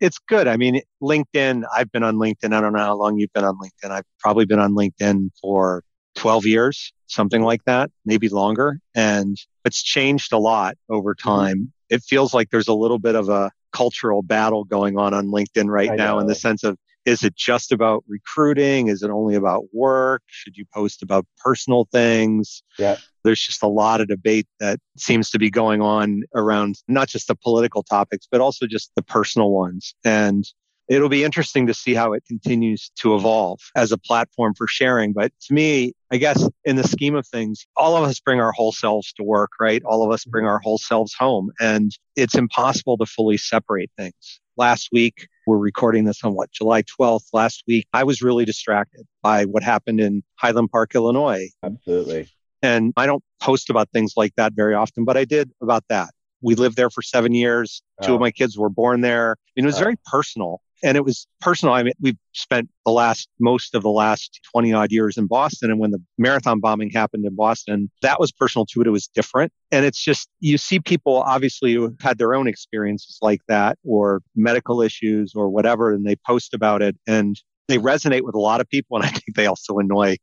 [0.00, 0.48] it's good.
[0.48, 2.52] I mean, LinkedIn, I've been on LinkedIn.
[2.52, 3.90] I don't know how long you've been on LinkedIn.
[3.90, 5.84] I've probably been on LinkedIn for
[6.16, 8.80] 12 years, something like that, maybe longer.
[8.94, 11.28] And it's changed a lot over mm-hmm.
[11.28, 11.72] time.
[11.88, 15.68] It feels like there's a little bit of a cultural battle going on on LinkedIn
[15.68, 16.20] right I now know.
[16.20, 18.88] in the sense of is it just about recruiting?
[18.88, 20.22] Is it only about work?
[20.26, 22.62] Should you post about personal things?
[22.78, 22.96] Yeah.
[23.24, 27.28] There's just a lot of debate that seems to be going on around not just
[27.28, 29.94] the political topics, but also just the personal ones.
[30.04, 30.44] And
[30.92, 35.12] it'll be interesting to see how it continues to evolve as a platform for sharing.
[35.12, 38.52] But to me, I guess in the scheme of things, all of us bring our
[38.52, 39.82] whole selves to work, right?
[39.84, 44.40] All of us bring our whole selves home and it's impossible to fully separate things.
[44.58, 47.24] Last week, we're recording this on what, July 12th.
[47.32, 51.48] Last week, I was really distracted by what happened in Highland Park, Illinois.
[51.64, 52.28] Absolutely.
[52.60, 56.10] And I don't post about things like that very often, but I did about that.
[56.42, 57.82] We lived there for seven years.
[58.02, 59.36] Two of my kids were born there.
[59.56, 60.60] And it was very personal.
[60.82, 61.74] And it was personal.
[61.74, 65.70] I mean, we've spent the last, most of the last 20 odd years in Boston.
[65.70, 69.06] And when the marathon bombing happened in Boston, that was personal too, but it was
[69.06, 69.52] different.
[69.70, 74.22] And it's just, you see people obviously who had their own experiences like that or
[74.34, 78.60] medical issues or whatever, and they post about it and they resonate with a lot
[78.60, 78.96] of people.
[78.96, 80.16] And I think they also annoy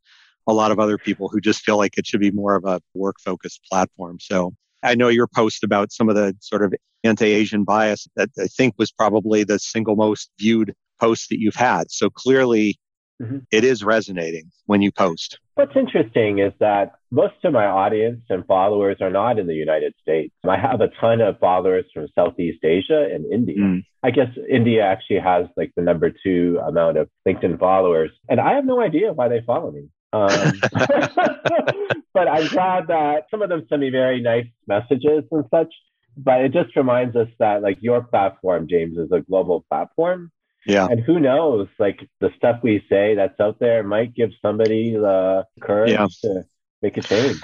[0.48, 2.82] a lot of other people who just feel like it should be more of a
[2.94, 4.18] work focused platform.
[4.20, 8.48] So I know your post about some of the sort of anti-Asian bias that I
[8.48, 11.92] think was probably the single most viewed post that you've had.
[11.92, 12.78] So clearly
[13.22, 13.40] mm-hmm.
[13.52, 15.40] it is resonating when you post.
[15.56, 19.94] What's interesting is that most of my audience and followers are not in the United
[20.02, 20.34] States.
[20.48, 23.58] I have a ton of followers from Southeast Asia and India.
[23.58, 23.84] Mm.
[24.04, 28.12] I guess India actually has like the number two amount of LinkedIn followers.
[28.30, 29.90] And I have no idea why they follow me.
[30.14, 30.30] Um,
[32.14, 35.74] but I'm glad that some of them send me very nice messages and such.
[36.18, 40.32] But it just reminds us that like your platform, James, is a global platform.
[40.66, 40.88] Yeah.
[40.90, 45.46] And who knows, like the stuff we say that's out there might give somebody the
[45.62, 46.08] courage yeah.
[46.24, 46.44] to
[46.82, 47.42] make a change.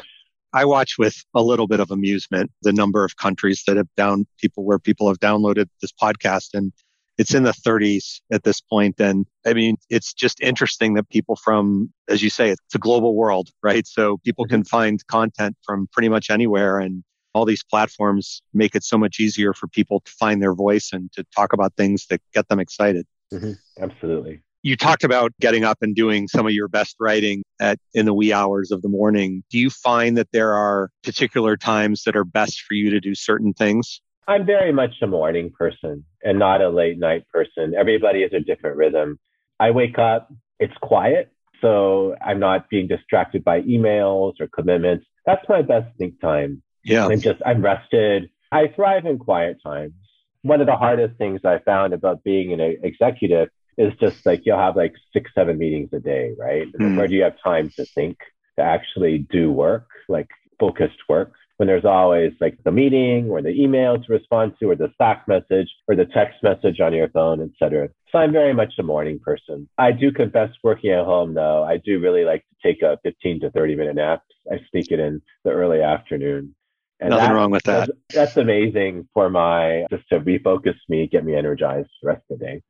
[0.54, 4.26] I watch with a little bit of amusement the number of countries that have down
[4.40, 6.72] people where people have downloaded this podcast and
[7.18, 11.36] it's in the 30s at this point and i mean it's just interesting that people
[11.36, 13.88] from as you say it's a global world right?
[13.88, 18.84] So people can find content from pretty much anywhere and all these platforms make it
[18.84, 22.22] so much easier for people to find their voice and to talk about things that
[22.34, 23.06] get them excited.
[23.34, 23.54] Mm-hmm.
[23.82, 24.42] absolutely.
[24.62, 28.14] You talked about getting up and doing some of your best writing at in the
[28.14, 29.44] wee hours of the morning.
[29.50, 33.14] Do you find that there are particular times that are best for you to do
[33.14, 37.74] certain things I'm very much a morning person and not a late night person.
[37.78, 39.20] Everybody has a different rhythm.
[39.60, 45.06] I wake up, it's quiet, so I'm not being distracted by emails or commitments.
[45.26, 46.62] That's my best think time.
[46.84, 47.08] Yeah.
[47.08, 48.30] I'm just, I'm rested.
[48.52, 49.94] I thrive in quiet times.
[50.42, 54.58] One of the hardest things I found about being an executive is just like you'll
[54.58, 56.68] have like six, seven meetings a day, right?
[56.80, 56.98] Mm.
[56.98, 58.18] Where do you have time to think,
[58.58, 61.34] to actually do work, like focused work?
[61.58, 65.28] When there's always like the meeting or the email to respond to or the Slack
[65.28, 67.90] message or the text message on your phone, etc.
[68.12, 69.70] So I'm very much a morning person.
[69.78, 71.64] I do confess working at home though.
[71.64, 74.24] I do really like to take a 15 to 30 minute nap.
[74.52, 76.56] I sneak it in the early afternoon.
[77.00, 77.90] And Nothing wrong with that.
[77.90, 82.40] That's, that's, amazing for my just to refocus me, get me energized the rest of
[82.40, 82.62] the day.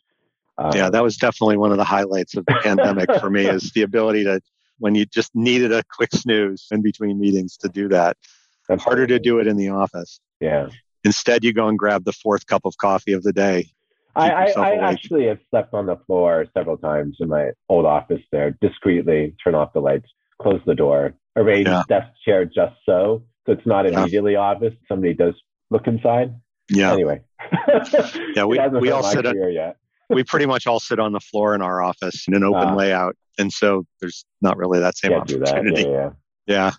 [0.57, 3.71] Um, yeah, that was definitely one of the highlights of the pandemic for me is
[3.73, 4.41] the ability to
[4.79, 8.17] when you just needed a quick snooze in between meetings to do that.
[8.67, 10.19] That's harder to do it in the office.
[10.39, 10.67] Yeah.
[11.03, 13.69] Instead, you go and grab the fourth cup of coffee of the day.
[14.15, 18.21] I, I, I actually have slept on the floor several times in my old office
[18.31, 20.09] there, discreetly turn off the lights,
[20.41, 21.83] close the door, arrange yeah.
[21.89, 24.39] desk chair just so, so it's not immediately yeah.
[24.39, 25.33] obvious somebody does
[25.69, 26.33] look inside.
[26.69, 26.93] Yeah.
[26.93, 27.21] Anyway.
[28.35, 29.35] yeah, we, we all sit on,
[30.09, 32.75] we pretty much all sit on the floor in our office in an open uh,
[32.75, 33.15] layout.
[33.37, 35.83] And so there's not really that same opportunity.
[35.83, 35.89] That.
[35.89, 36.09] Yeah, yeah.
[36.47, 36.71] yeah.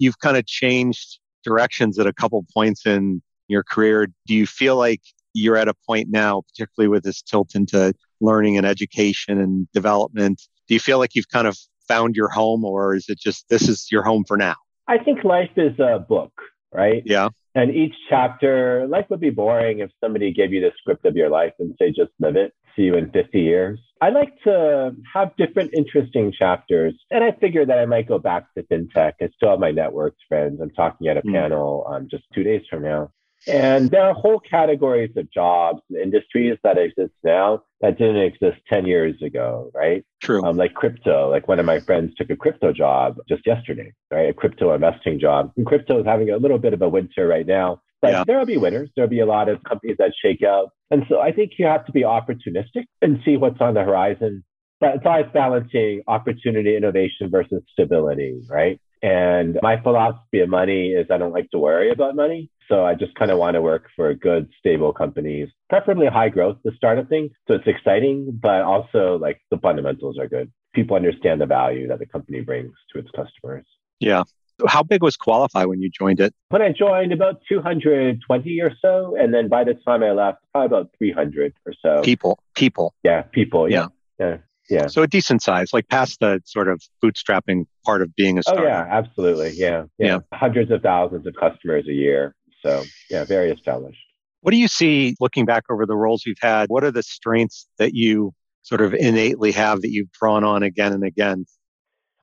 [0.00, 4.08] You've kind of changed directions at a couple points in your career.
[4.26, 5.00] Do you feel like
[5.34, 10.42] you're at a point now, particularly with this tilt into learning and education and development?
[10.68, 11.56] Do you feel like you've kind of
[11.88, 14.54] found your home or is it just this is your home for now?
[14.86, 16.32] I think life is a book,
[16.72, 17.02] right?
[17.04, 17.28] Yeah.
[17.54, 21.28] And each chapter, life would be boring if somebody gave you the script of your
[21.28, 23.78] life and say, just live it, see you in 50 years.
[24.00, 26.94] I like to have different interesting chapters.
[27.10, 29.14] And I figure that I might go back to fintech.
[29.20, 30.60] I still have my networks friends.
[30.60, 31.32] I'm talking at a mm.
[31.32, 33.10] panel um, just two days from now.
[33.46, 38.58] And there are whole categories of jobs and industries that exist now that didn't exist
[38.68, 40.04] 10 years ago, right?
[40.20, 40.44] True.
[40.44, 44.28] Um, like crypto, like one of my friends took a crypto job just yesterday, right?
[44.28, 45.52] A crypto investing job.
[45.56, 48.24] And crypto is having a little bit of a winter right now, but yeah.
[48.26, 48.90] there'll be winners.
[48.94, 50.70] There'll be a lot of companies that shake out.
[50.90, 54.44] And so I think you have to be opportunistic and see what's on the horizon.
[54.80, 58.80] But it's always balancing opportunity, innovation versus stability, right?
[59.02, 62.50] And my philosophy of money is I don't like to worry about money.
[62.68, 66.58] So I just kind of want to work for good, stable companies, preferably high growth,
[66.64, 67.30] the startup thing.
[67.48, 70.52] So it's exciting, but also like the fundamentals are good.
[70.74, 73.66] People understand the value that the company brings to its customers.
[73.98, 74.22] Yeah.
[74.66, 76.34] How big was Koalafi when you joined it?
[76.48, 79.16] When I joined, about 220 or so.
[79.18, 82.02] And then by the time I left, probably about 300 or so.
[82.02, 82.94] People, people.
[83.02, 83.70] Yeah, people.
[83.70, 83.88] Yeah.
[84.18, 84.26] Yeah.
[84.26, 84.36] yeah.
[84.70, 84.86] Yeah.
[84.86, 88.64] So a decent size, like past the sort of bootstrapping part of being a startup.
[88.64, 89.50] Oh yeah, absolutely.
[89.50, 89.86] Yeah.
[89.98, 90.06] yeah.
[90.06, 90.18] Yeah.
[90.32, 92.36] Hundreds of thousands of customers a year.
[92.64, 93.98] So yeah, very established.
[94.42, 96.68] What do you see looking back over the roles you've had?
[96.68, 100.92] What are the strengths that you sort of innately have that you've drawn on again
[100.92, 101.46] and again?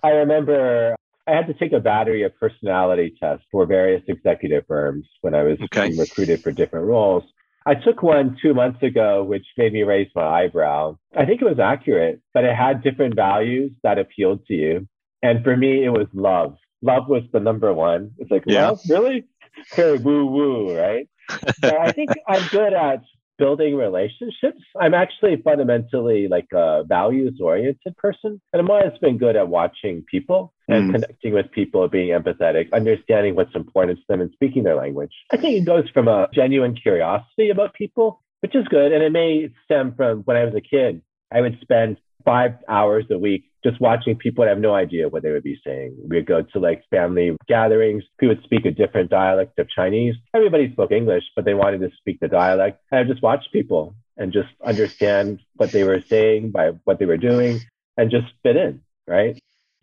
[0.02, 0.96] I remember
[1.28, 5.44] I had to take a battery of personality tests for various executive firms when I
[5.44, 5.92] was okay.
[5.98, 7.24] recruited for different roles.
[7.66, 10.98] I took one two months ago, which made me raise my eyebrow.
[11.16, 14.88] I think it was accurate, but it had different values that appealed to you.
[15.22, 16.56] And for me, it was love.
[16.82, 18.12] Love was the number one.
[18.20, 18.70] It's like, yeah.
[18.70, 18.80] love?
[18.90, 19.26] Really?
[19.76, 21.10] Very woo woo, right?
[21.64, 23.02] I think I'm good at
[23.38, 24.62] building relationships.
[24.80, 28.42] I'm actually fundamentally like a values oriented person.
[28.54, 30.94] And I've always been good at watching people and mm.
[30.94, 35.14] connecting with people, being empathetic, understanding what's important to them and speaking their language.
[35.32, 38.92] I think it goes from a genuine curiosity about people, which is good.
[38.92, 41.02] And it may stem from when I was a kid.
[41.32, 45.24] I would spend five hours a week just watching people and have no idea what
[45.24, 45.96] they would be saying.
[46.08, 48.04] We'd go to like family gatherings.
[48.22, 50.16] We would speak a different dialect of Chinese.
[50.34, 52.82] Everybody spoke English, but they wanted to speak the dialect.
[52.92, 57.06] And I just watch people and just understand what they were saying by what they
[57.06, 57.60] were doing
[57.98, 59.40] and just fit in, right?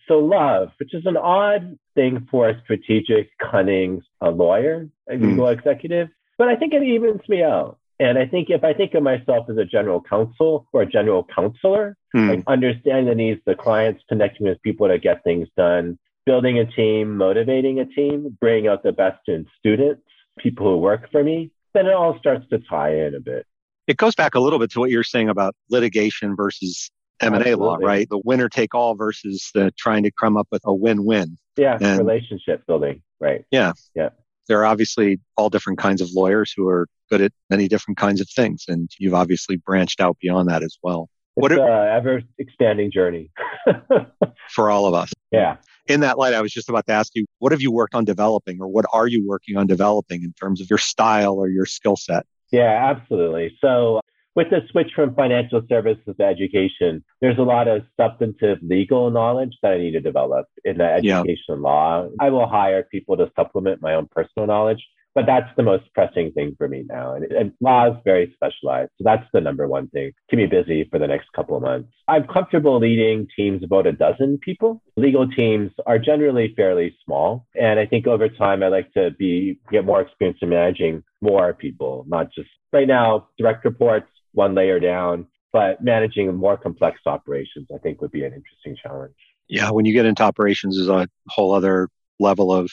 [0.09, 5.47] So love, which is an odd thing for a strategic, cunning a lawyer, a legal
[5.47, 5.53] mm.
[5.53, 7.79] executive, but I think it evens me out.
[8.01, 11.27] And I think if I think of myself as a general counsel or a general
[11.35, 12.29] counselor, hmm.
[12.29, 16.59] like understanding the needs of the clients, connecting with people to get things done, building
[16.59, 20.03] a team, motivating a team, bringing out the best in students,
[20.39, 23.47] people who work for me, then it all starts to tie in a bit.
[23.87, 27.77] It goes back a little bit to what you're saying about litigation versus M&A law,
[27.77, 28.09] right?
[28.09, 31.39] The winner take all versus the trying to come up with a win-win.
[31.57, 33.45] Yeah, and, relationship building, right?
[33.51, 33.73] Yeah.
[33.95, 34.11] Yeah.
[34.49, 38.21] There are obviously all different kinds of lawyers who are good at many different kinds
[38.21, 38.65] of things.
[38.69, 41.09] And you've obviously branched out beyond that as well.
[41.37, 43.31] It's what an uh, ever expanding journey
[44.51, 45.13] for all of us.
[45.33, 45.57] Yeah.
[45.87, 48.05] In that light, I was just about to ask you, what have you worked on
[48.05, 51.67] developing or what are you working on developing in terms of your style or your
[51.67, 52.25] skill set?
[52.53, 53.57] Yeah, absolutely.
[53.61, 54.01] So
[54.35, 59.57] with the switch from financial services to education, there's a lot of substantive legal knowledge
[59.63, 61.55] that I need to develop in the education yeah.
[61.57, 62.09] law.
[62.21, 64.83] I will hire people to supplement my own personal knowledge
[65.15, 67.15] but that's the most pressing thing for me now.
[67.15, 68.91] And, and law is very specialized.
[68.99, 70.13] So that's the number one thing.
[70.29, 71.91] Keep me busy for the next couple of months.
[72.09, 74.83] I'm comfortable leading teams about a dozen people.
[74.97, 77.47] Legal teams are generally fairly small.
[77.59, 81.55] And I think over time, I like to be, get more experience in managing more
[81.55, 87.69] people, not just right now, direct reports, one layer down, but managing more complex operations,
[87.75, 89.15] I think would be an interesting challenge.
[89.49, 89.71] Yeah.
[89.71, 92.71] When you get into operations, is a whole other level of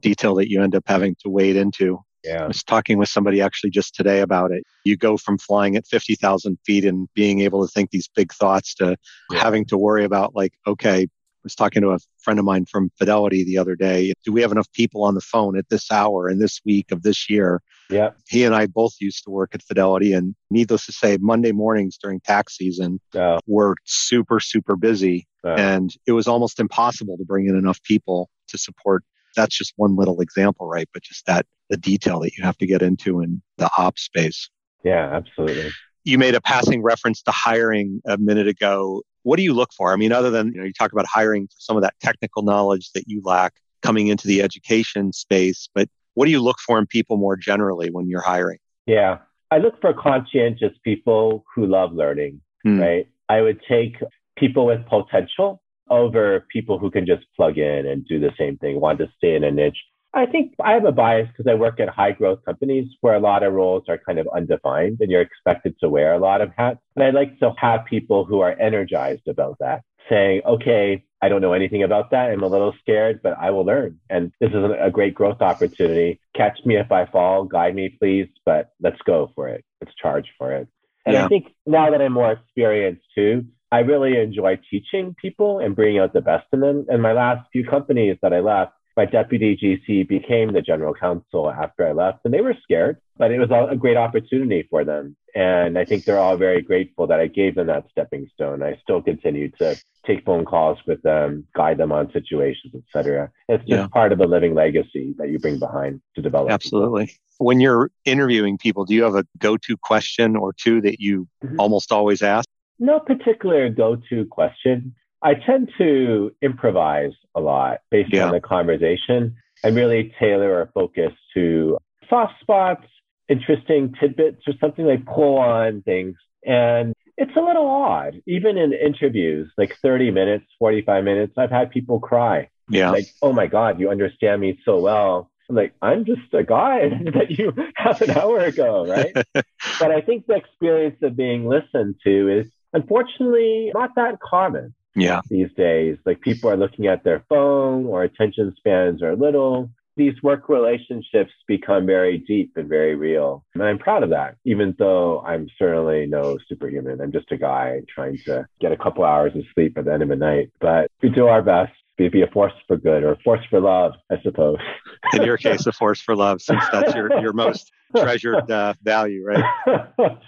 [0.00, 2.00] detail that you end up having to wade into.
[2.24, 2.44] Yeah.
[2.44, 4.64] I was talking with somebody actually just today about it.
[4.84, 8.74] You go from flying at 50,000 feet and being able to think these big thoughts
[8.76, 8.96] to
[9.30, 9.38] yeah.
[9.38, 11.08] having to worry about, like, okay, I
[11.42, 14.12] was talking to a friend of mine from Fidelity the other day.
[14.24, 17.02] Do we have enough people on the phone at this hour and this week of
[17.02, 17.62] this year?
[17.90, 18.10] Yeah.
[18.28, 21.98] He and I both used to work at Fidelity, and needless to say, Monday mornings
[22.00, 23.38] during tax season oh.
[23.46, 25.26] were super, super busy.
[25.44, 25.54] Oh.
[25.54, 29.04] And it was almost impossible to bring in enough people to support
[29.36, 30.88] that's just one little example, right?
[30.92, 34.50] But just that the detail that you have to get into in the ops space.
[34.84, 35.70] Yeah, absolutely.
[36.04, 39.02] You made a passing reference to hiring a minute ago.
[39.22, 39.92] What do you look for?
[39.92, 42.42] I mean, other than, you know, you talk about hiring for some of that technical
[42.42, 46.78] knowledge that you lack coming into the education space, but what do you look for
[46.78, 48.58] in people more generally when you're hiring?
[48.86, 49.18] Yeah.
[49.50, 52.80] I look for conscientious people who love learning, hmm.
[52.80, 53.08] right?
[53.28, 53.96] I would take
[54.36, 58.80] people with potential over people who can just plug in and do the same thing,
[58.80, 59.78] want to stay in a niche.
[60.12, 63.20] I think I have a bias because I work at high growth companies where a
[63.20, 66.50] lot of roles are kind of undefined and you're expected to wear a lot of
[66.56, 66.80] hats.
[66.96, 71.40] And I like to have people who are energized about that, saying, okay, I don't
[71.40, 72.30] know anything about that.
[72.30, 74.00] I'm a little scared, but I will learn.
[74.08, 76.20] And this is a great growth opportunity.
[76.34, 79.64] Catch me if I fall, guide me, please, but let's go for it.
[79.80, 80.68] Let's charge for it.
[81.04, 81.24] And yeah.
[81.24, 86.00] I think now that I'm more experienced too, I really enjoy teaching people and bringing
[86.00, 86.86] out the best in them.
[86.88, 91.50] And my last few companies that I left, my deputy GC became the general counsel
[91.50, 95.14] after I left, and they were scared, but it was a great opportunity for them.
[95.34, 98.62] And I think they're all very grateful that I gave them that stepping stone.
[98.62, 103.30] I still continue to take phone calls with them, guide them on situations, etc.
[103.48, 103.86] It's just yeah.
[103.88, 106.50] part of the living legacy that you bring behind to develop.
[106.50, 107.06] Absolutely.
[107.06, 107.46] People.
[107.46, 111.60] When you're interviewing people, do you have a go-to question or two that you mm-hmm.
[111.60, 112.48] almost always ask?
[112.80, 114.94] no particular go-to question.
[115.22, 118.24] I tend to improvise a lot based yeah.
[118.24, 121.76] on the conversation and really tailor our focus to
[122.08, 122.86] soft spots,
[123.30, 126.16] interesting tidbits, or something like pull on things.
[126.44, 131.70] And it's a little odd, even in interviews, like 30 minutes, 45 minutes, I've had
[131.70, 132.48] people cry.
[132.68, 132.90] Yeah.
[132.90, 135.30] Like, oh my God, you understand me so well.
[135.48, 139.12] I'm like, I'm just a guy that you half an hour ago, right?
[139.34, 144.74] but I think the experience of being listened to is unfortunately not that common.
[144.96, 145.20] Yeah.
[145.28, 149.70] These days, like people are looking at their phone or attention spans are little.
[149.96, 153.44] These work relationships become very deep and very real.
[153.54, 157.00] And I'm proud of that, even though I'm certainly no superhuman.
[157.00, 160.02] I'm just a guy trying to get a couple hours of sleep at the end
[160.02, 160.50] of the night.
[160.60, 163.60] But we do our best be, be a force for good or a force for
[163.60, 164.58] love, I suppose.
[165.12, 169.24] In your case, a force for love, since that's your, your most treasured uh, value,
[169.24, 169.44] right?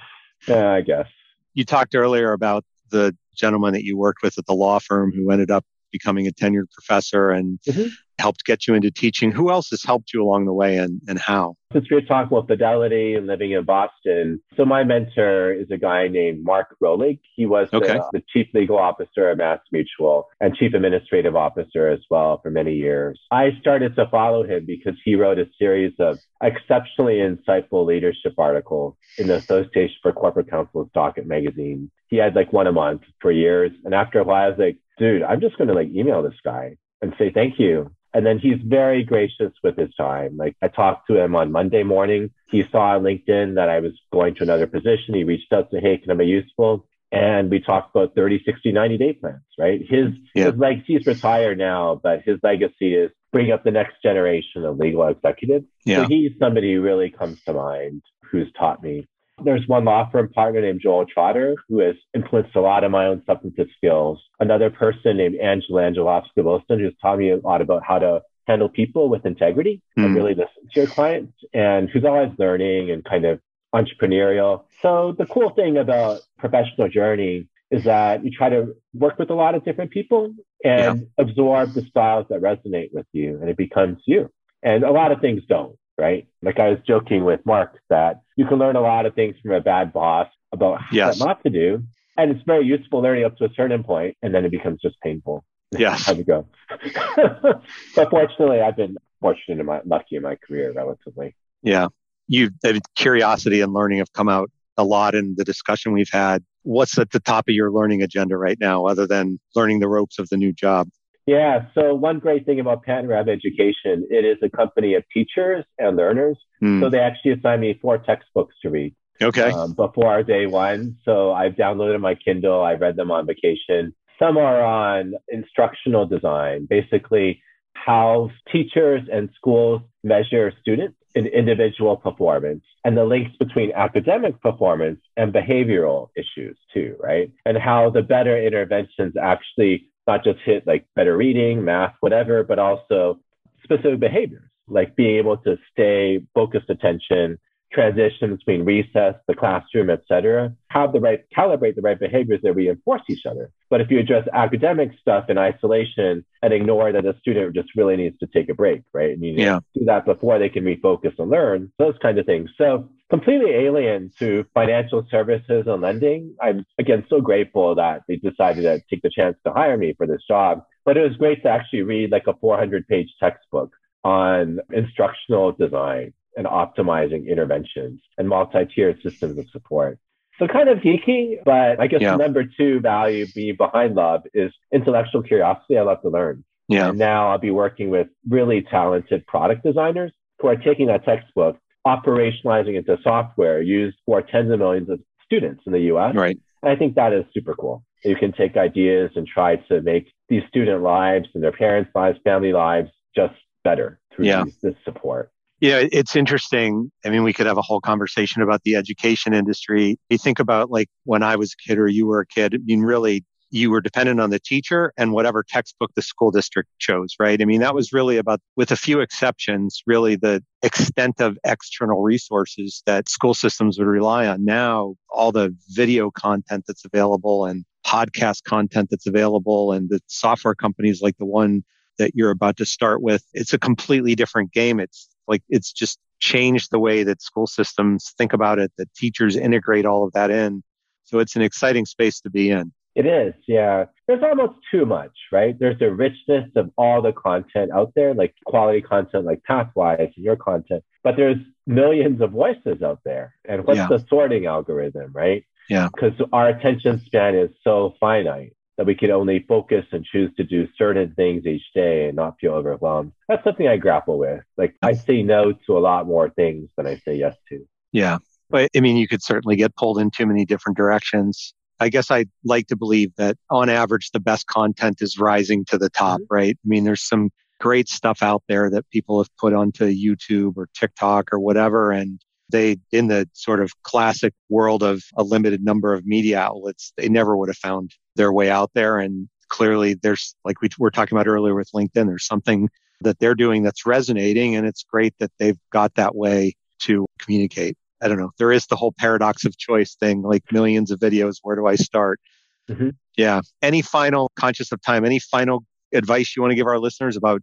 [0.49, 1.07] yeah, I guess.
[1.55, 5.31] You talked earlier about the gentleman that you worked with at the law firm who
[5.31, 7.89] ended up becoming a tenured professor and mm-hmm.
[8.23, 9.33] Helped get you into teaching.
[9.33, 11.57] Who else has helped you along the way and, and how?
[11.73, 15.77] Since we are talking about fidelity and living in Boston, so my mentor is a
[15.77, 17.19] guy named Mark Roellig.
[17.35, 17.95] He was okay.
[17.95, 22.53] the, the, chief legal officer at Mass Mutual and chief administrative officer as well for
[22.53, 23.19] many years.
[23.33, 28.95] I started to follow him because he wrote a series of exceptionally insightful leadership articles
[29.19, 31.91] in the Association for Corporate Counsel's Docket magazine.
[32.07, 33.73] He had like one a month for years.
[33.85, 36.39] And after a while, I was like, dude, I'm just going to like email this
[36.45, 37.91] guy and say thank you.
[38.15, 40.37] And then he's very gracious with his time.
[40.37, 42.31] Like I talked to him on Monday morning.
[42.51, 45.15] He saw on LinkedIn that I was going to another position.
[45.15, 46.87] He reached out to, hey, can I be useful?
[47.11, 49.81] And we talked about 30, 60, 90 day plans, right?
[49.81, 50.47] His, yeah.
[50.47, 54.79] his legacy, he's retired now, but his legacy is bring up the next generation of
[54.79, 55.67] legal executives.
[55.85, 56.03] Yeah.
[56.03, 59.07] So he's somebody who really comes to mind who's taught me
[59.45, 63.07] there's one law firm partner named Joel Trotter who has influenced a lot of my
[63.07, 64.21] own substantive skills.
[64.41, 68.69] Another person named Angela Angelovska Wilson who's taught me a lot about how to handle
[68.69, 70.05] people with integrity mm.
[70.05, 70.17] and hmm.
[70.17, 73.41] really listen to your clients and who's always learning and kind of
[73.75, 74.65] entrepreneurial.
[74.83, 79.35] So the cool thing about professional journey is that you try to work with a
[79.35, 81.25] lot of different people and yeah.
[81.25, 84.31] absorb the styles that resonate with you and it becomes you.
[84.63, 86.27] And a lot of things don't right?
[86.43, 89.53] Like I was joking with Mark that you can learn a lot of things from
[89.53, 91.19] a bad boss about yes.
[91.19, 91.83] what not to do.
[92.17, 95.01] And it's very useful learning up to a certain point, and then it becomes just
[95.01, 95.45] painful.
[95.79, 96.05] Yes.
[96.05, 96.47] How to go.
[97.97, 101.35] but fortunately, I've been fortunate in my lucky in my career relatively.
[101.63, 101.87] Yeah.
[102.29, 102.51] You
[102.95, 106.45] curiosity and learning have come out a lot in the discussion we've had.
[106.63, 110.19] What's at the top of your learning agenda right now, other than learning the ropes
[110.19, 110.91] of the new job?
[111.27, 111.67] Yeah.
[111.75, 116.37] So one great thing about Panorama Education, it is a company of teachers and learners.
[116.63, 116.81] Mm.
[116.81, 118.95] So they actually assigned me four textbooks to read.
[119.21, 119.51] Okay.
[119.53, 120.97] Um, before our day one.
[121.05, 122.63] So I've downloaded my Kindle.
[122.63, 123.95] I read them on vacation.
[124.19, 127.43] Some are on instructional design, basically
[127.75, 135.01] how teachers and schools measure students in individual performance and the links between academic performance
[135.17, 137.31] and behavioral issues too, right?
[137.45, 142.59] And how the better interventions actually not just hit like better reading, math, whatever, but
[142.59, 143.21] also
[143.63, 147.39] specific behaviors, like being able to stay focused attention,
[147.73, 150.53] transition between recess, the classroom, etc.
[150.69, 153.51] Have the right calibrate the right behaviors that reinforce each other.
[153.71, 157.97] But if you address academic stuff in isolation and ignore that a student just really
[157.97, 159.11] needs to take a break, right?
[159.11, 159.61] And you yeah.
[159.75, 162.51] do that before they can refocus and learn, those kind of things.
[162.59, 166.35] So completely alien to financial services and lending.
[166.41, 170.07] I'm again so grateful that they decided to take the chance to hire me for
[170.07, 170.65] this job.
[170.87, 173.71] But it was great to actually read like a 400 page textbook
[174.03, 179.99] on instructional design and optimizing interventions and multi-tiered systems of support.
[180.39, 182.17] So kind of geeky, but I guess yeah.
[182.17, 185.77] number two value being behind love is intellectual curiosity.
[185.77, 186.45] I love to learn.
[186.69, 186.89] Yeah.
[186.89, 191.59] And now I'll be working with really talented product designers who are taking that textbook
[191.87, 196.15] operationalizing into software used for tens of millions of students in the US.
[196.15, 196.39] Right.
[196.63, 197.85] And I think that is super cool.
[198.05, 202.19] You can take ideas and try to make these student lives and their parents' lives,
[202.25, 204.45] family lives just better through yeah.
[204.63, 205.31] this support.
[205.61, 206.91] Yeah, it's interesting.
[207.05, 209.97] I mean, we could have a whole conversation about the education industry.
[210.11, 212.59] You think about like when I was a kid or you were a kid, I
[212.65, 217.15] mean, really, you were dependent on the teacher and whatever textbook the school district chose,
[217.21, 217.41] right?
[217.41, 222.01] I mean, that was really about, with a few exceptions, really the extent of external
[222.03, 224.43] resources that school systems would rely on.
[224.45, 230.55] Now, all the video content that's available and podcast content that's available and the software
[230.55, 231.63] companies like the one
[231.99, 234.81] that you're about to start with, it's a completely different game.
[234.81, 239.37] It's like, it's just changed the way that school systems think about it, that teachers
[239.37, 240.63] integrate all of that in.
[241.05, 242.73] So it's an exciting space to be in.
[242.95, 243.87] It is, yeah.
[244.07, 245.59] there's almost too much, right?
[245.59, 250.25] There's a richness of all the content out there, like quality content like Pathwise and
[250.25, 253.35] your content, but there's millions of voices out there.
[253.49, 253.89] And what's yeah.
[253.89, 255.45] the sorting algorithm, right?
[255.71, 255.89] Yeah.
[255.95, 260.45] Because our attention span is so finite that we can only focus and choose to
[260.45, 263.13] do certain things each day and not feel overwhelmed.
[263.29, 264.43] That's something I grapple with.
[264.57, 267.67] Like I say no to a lot more things than I say yes to.
[267.93, 268.19] Yeah.
[268.51, 271.55] But I mean, you could certainly get pulled in too many different directions.
[271.83, 275.79] I guess I'd like to believe that on average, the best content is rising to
[275.79, 276.35] the top, mm-hmm.
[276.35, 276.57] right?
[276.57, 277.31] I mean, there's some
[277.61, 281.93] great stuff out there that people have put onto YouTube or TikTok or whatever.
[281.93, 282.21] And
[282.51, 287.09] they, in the sort of classic world of a limited number of media outlets, they
[287.09, 288.99] never would have found their way out there.
[288.99, 292.69] And clearly there's, like we were talking about earlier with LinkedIn, there's something
[293.01, 294.55] that they're doing that's resonating.
[294.57, 297.77] And it's great that they've got that way to communicate.
[298.03, 298.31] I don't know.
[298.39, 301.37] There is the whole paradox of choice thing, like millions of videos.
[301.43, 302.21] Where do I start?
[302.69, 302.91] Mm-hmm.
[303.17, 303.41] Yeah.
[303.63, 307.43] Any final conscious of time, any final advice you want to give our listeners about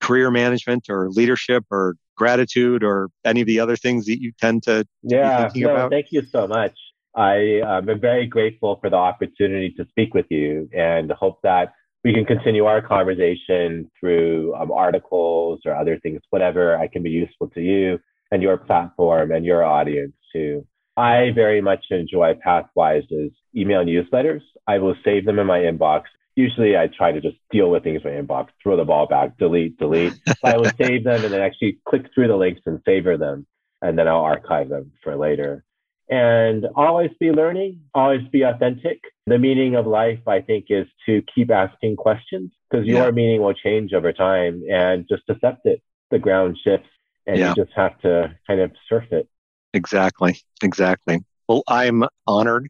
[0.00, 4.62] career management or leadership or gratitude or any of the other things that you tend
[4.62, 5.90] to yeah no, about?
[5.90, 6.76] thank you so much
[7.16, 11.72] i um, am very grateful for the opportunity to speak with you and hope that
[12.04, 17.10] we can continue our conversation through um, articles or other things whatever i can be
[17.10, 17.98] useful to you
[18.32, 20.66] and your platform and your audience too
[20.96, 26.02] i very much enjoy pathwise's email newsletters i will save them in my inbox
[26.34, 29.36] usually I try to just deal with things in my inbox, throw the ball back,
[29.38, 30.14] delete, delete.
[30.44, 33.46] I will save them and then actually click through the links and savor them,
[33.80, 35.64] and then I'll archive them for later.
[36.08, 39.00] And always be learning, always be authentic.
[39.26, 43.10] The meaning of life, I think, is to keep asking questions because your yeah.
[43.12, 45.80] meaning will change over time and just accept it.
[46.10, 46.88] The ground shifts
[47.26, 47.50] and yeah.
[47.50, 49.28] you just have to kind of surf it.
[49.74, 50.40] Exactly.
[50.62, 51.20] Exactly.
[51.48, 52.68] Well, I'm honored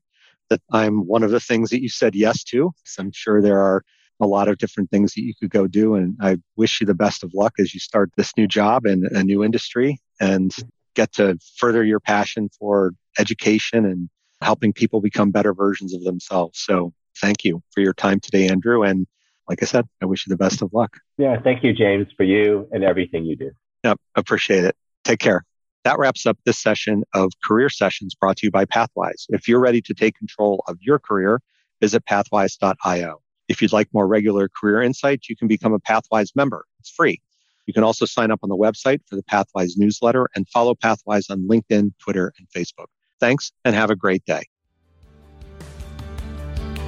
[0.50, 2.72] that I'm one of the things that you said yes to.
[2.84, 3.82] So I'm sure there are
[4.20, 5.94] a lot of different things that you could go do.
[5.94, 9.04] And I wish you the best of luck as you start this new job in
[9.10, 10.54] a new industry and
[10.94, 14.08] get to further your passion for education and
[14.42, 16.58] helping people become better versions of themselves.
[16.60, 18.82] So thank you for your time today, Andrew.
[18.82, 19.06] And
[19.48, 20.98] like I said, I wish you the best of luck.
[21.18, 21.40] Yeah.
[21.42, 23.50] Thank you, James, for you and everything you do.
[23.84, 23.98] Yep.
[24.14, 24.76] Appreciate it.
[25.04, 25.44] Take care.
[25.84, 29.26] That wraps up this session of Career Sessions brought to you by Pathwise.
[29.30, 31.40] If you're ready to take control of your career,
[31.80, 33.20] visit pathwise.io.
[33.48, 36.64] If you'd like more regular career insights, you can become a Pathwise member.
[36.78, 37.20] It's free.
[37.66, 41.30] You can also sign up on the website for the Pathwise newsletter and follow Pathwise
[41.30, 42.86] on LinkedIn, Twitter, and Facebook.
[43.18, 44.42] Thanks and have a great day.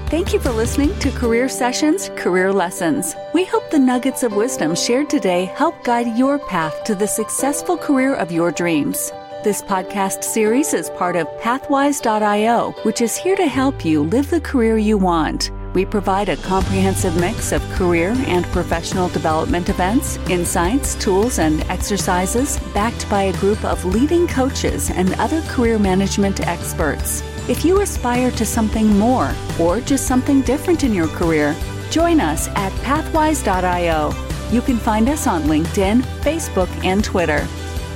[0.09, 3.16] Thank you for listening to Career Sessions Career Lessons.
[3.32, 7.76] We hope the nuggets of wisdom shared today help guide your path to the successful
[7.76, 9.11] career of your dreams.
[9.42, 14.40] This podcast series is part of Pathwise.io, which is here to help you live the
[14.42, 15.50] career you want.
[15.72, 22.59] We provide a comprehensive mix of career and professional development events, insights, tools, and exercises
[22.72, 27.22] backed by a group of leading coaches and other career management experts.
[27.47, 31.55] If you aspire to something more or just something different in your career,
[31.90, 34.14] join us at pathwise.io.
[34.51, 37.47] You can find us on LinkedIn, Facebook, and Twitter.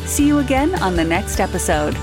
[0.04, 1.96] See you again on the next episode.